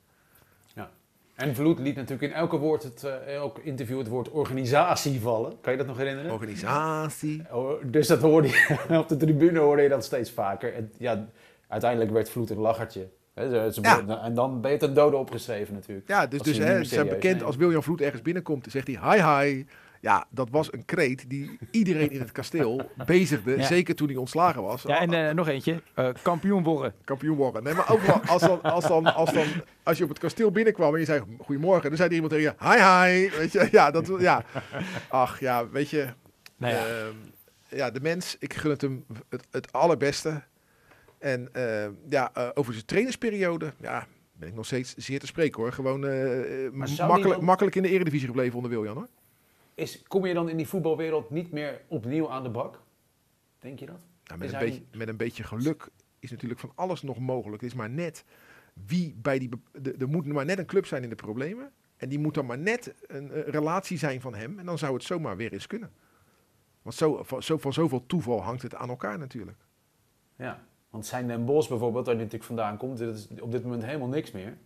[1.40, 5.52] En Vloed liet natuurlijk in elke, woord het, eh, elk interview het woord organisatie vallen.
[5.60, 6.30] Kan je dat nog herinneren?
[6.32, 7.42] Organisatie.
[7.52, 10.74] Oh, dus dat hoorde je, op de tribune hoorde je dat steeds vaker.
[10.74, 11.26] En ja,
[11.68, 13.08] uiteindelijk werd Vloed een lachertje.
[13.36, 14.22] Ze- Ja.
[14.22, 16.08] En dan ben je ten dode opgeschreven natuurlijk.
[16.08, 18.66] Ja, dus, dus hè, ze zijn bekend als William Vloed ergens binnenkomt.
[18.70, 19.64] Zegt hij hi hi.
[20.00, 23.56] Ja, dat was een kreet die iedereen in het kasteel bezigde.
[23.56, 23.62] Ja.
[23.66, 24.82] Zeker toen hij ontslagen was.
[24.82, 25.82] Ja, en eh, nog eentje.
[25.94, 26.94] eh, kampioen worden.
[27.04, 27.62] kampioen worden.
[27.62, 29.46] Nee, maar ook wel als, dan, als, dan, als, dan,
[29.82, 32.54] als je op het kasteel binnenkwam en je zei goedemorgen, dan zei er iemand tegen
[32.58, 32.78] je hi
[33.30, 33.30] hi.
[33.38, 34.44] Weet je, ja, dat, ja.
[35.08, 36.08] Ach ja, weet je,
[36.56, 36.86] Nou ja.
[36.86, 37.14] ehm,
[37.68, 40.42] ja, de mens, ik gun het hem het, het allerbeste.
[41.18, 45.62] En ehm, ja, eh, over zijn trainersperiode, ja, ben ik nog steeds zeer te spreken
[45.62, 45.72] hoor.
[45.72, 46.00] Gewoon
[47.06, 49.08] makkelijk, dan- makkelijk in de eredivisie gebleven onder Wiljan hoor.
[49.74, 52.82] Is, kom je dan in die voetbalwereld niet meer opnieuw aan de bak?
[53.58, 54.00] Denk je dat?
[54.24, 57.62] Ja, met, een hij beetje, met een beetje geluk is natuurlijk van alles nog mogelijk.
[57.62, 58.24] Het is maar net
[58.86, 59.48] wie bij die.
[59.98, 61.72] Er moet maar net een club zijn in de problemen.
[61.96, 64.58] En die moet dan maar net een, relatie zijn van hem.
[64.58, 65.92] En dan zou het zomaar weer eens kunnen.
[66.82, 69.58] Want zo, van, zo, van zoveel toeval hangt het aan elkaar natuurlijk.
[70.36, 70.64] Ja.
[70.90, 73.84] Want zijn Den Bos bijvoorbeeld, waar hij natuurlijk vandaan komt, dat is op dit moment
[73.84, 74.56] helemaal niks meer.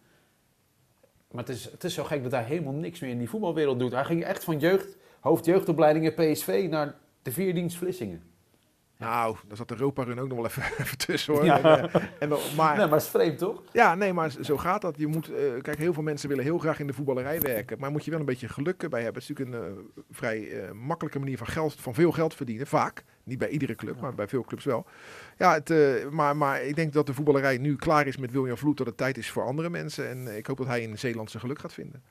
[1.34, 3.78] Maar het is, het is zo gek dat hij helemaal niks meer in die voetbalwereld
[3.78, 3.92] doet.
[3.92, 8.22] Hij ging echt van jeugd, hoofdjeugdopleidingen PSV naar de vierdienst Vlissingen.
[8.98, 11.44] Nou, daar zat de Europa Run ook nog wel even, even tussen hoor.
[11.44, 11.60] Ja.
[11.62, 13.62] En, eh, en dan- maar, Nee, maar het is vreemd toch?
[13.72, 14.94] Ja, nee, maar zo gaat dat.
[14.98, 17.78] Je moet, eh, kijk, heel veel mensen willen heel graag in de voetballerij werken.
[17.78, 19.22] Maar moet je wel een beetje geluk bij hebben.
[19.22, 22.66] Het is natuurlijk een eh, vrij eh, makkelijke manier van, geld, van veel geld verdienen.
[22.66, 23.04] Vaak.
[23.24, 24.86] Niet bij iedere club, maar bij veel clubs wel.
[25.38, 28.56] Ja, het, eh, maar, maar ik denk dat de voetballerij nu klaar is met William
[28.56, 28.76] Vloed.
[28.76, 30.08] Dat het tijd is voor andere mensen.
[30.08, 32.02] En ik hoop dat hij in Zeeland zijn geluk gaat vinden.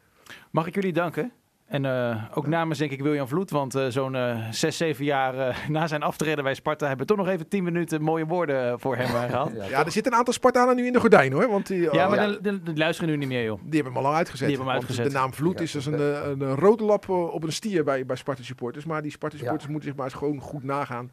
[0.51, 1.31] Mag ik jullie danken?
[1.73, 5.37] En eh, ook namens denk ik William Vloed, want eh, zo'n eh, zes, zeven jaar
[5.37, 8.79] eh, na zijn aftreden bij Sparta hebben we toch nog even tien minuten mooie woorden
[8.79, 9.51] voor hem eh, gehad.
[9.69, 11.49] Ja, er zitten een aantal Spartanen nu in de gordijn hoor.
[11.49, 13.59] Want die, Ja, oh, maar ja, de- de- die luisteren nu niet meer, joh.
[13.63, 14.47] die hebben hem al lang uitgezet.
[14.47, 15.13] Die hebben hem Want uitgezet.
[15.13, 15.99] De naam Vloed is als een,
[16.41, 18.85] een, rode lap op een stier bij, bij Sparta supporters.
[18.85, 21.11] Maar die Sparta supporters moeten zich maar eens gewoon goed nagaan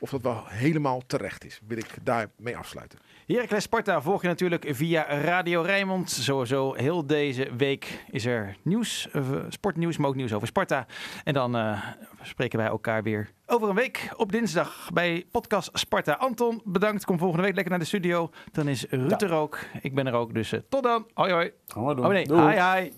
[0.00, 1.60] of dat wel helemaal terecht is.
[1.66, 2.98] Wil ik daarmee afsluiten.
[3.26, 6.10] Heracles Sparta volg je natuurlijk via Radio Rijnmond.
[6.10, 10.86] Sowieso heel deze week is er nieuws, eh, sportnieuws, maar ook nieuws over Sparta.
[11.24, 11.82] En dan eh,
[12.22, 16.12] spreken wij elkaar weer over een week op dinsdag bij podcast Sparta.
[16.12, 17.04] Anton, bedankt.
[17.04, 18.30] Kom volgende week lekker naar de studio.
[18.52, 19.58] Dan is Ruud er ook.
[19.82, 20.34] Ik ben er ook.
[20.34, 21.06] Dus eh, tot dan.
[21.14, 21.50] Hoi hoi.
[21.66, 22.04] Gaan we doen.
[22.04, 22.60] Oh nee, Doei.
[22.60, 22.90] hi hi.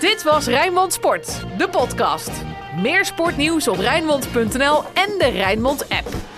[0.00, 2.30] Dit was Rijnmond Sport, de podcast.
[2.76, 6.37] Meer sportnieuws op Rijnmond.nl en de Rijnmond app.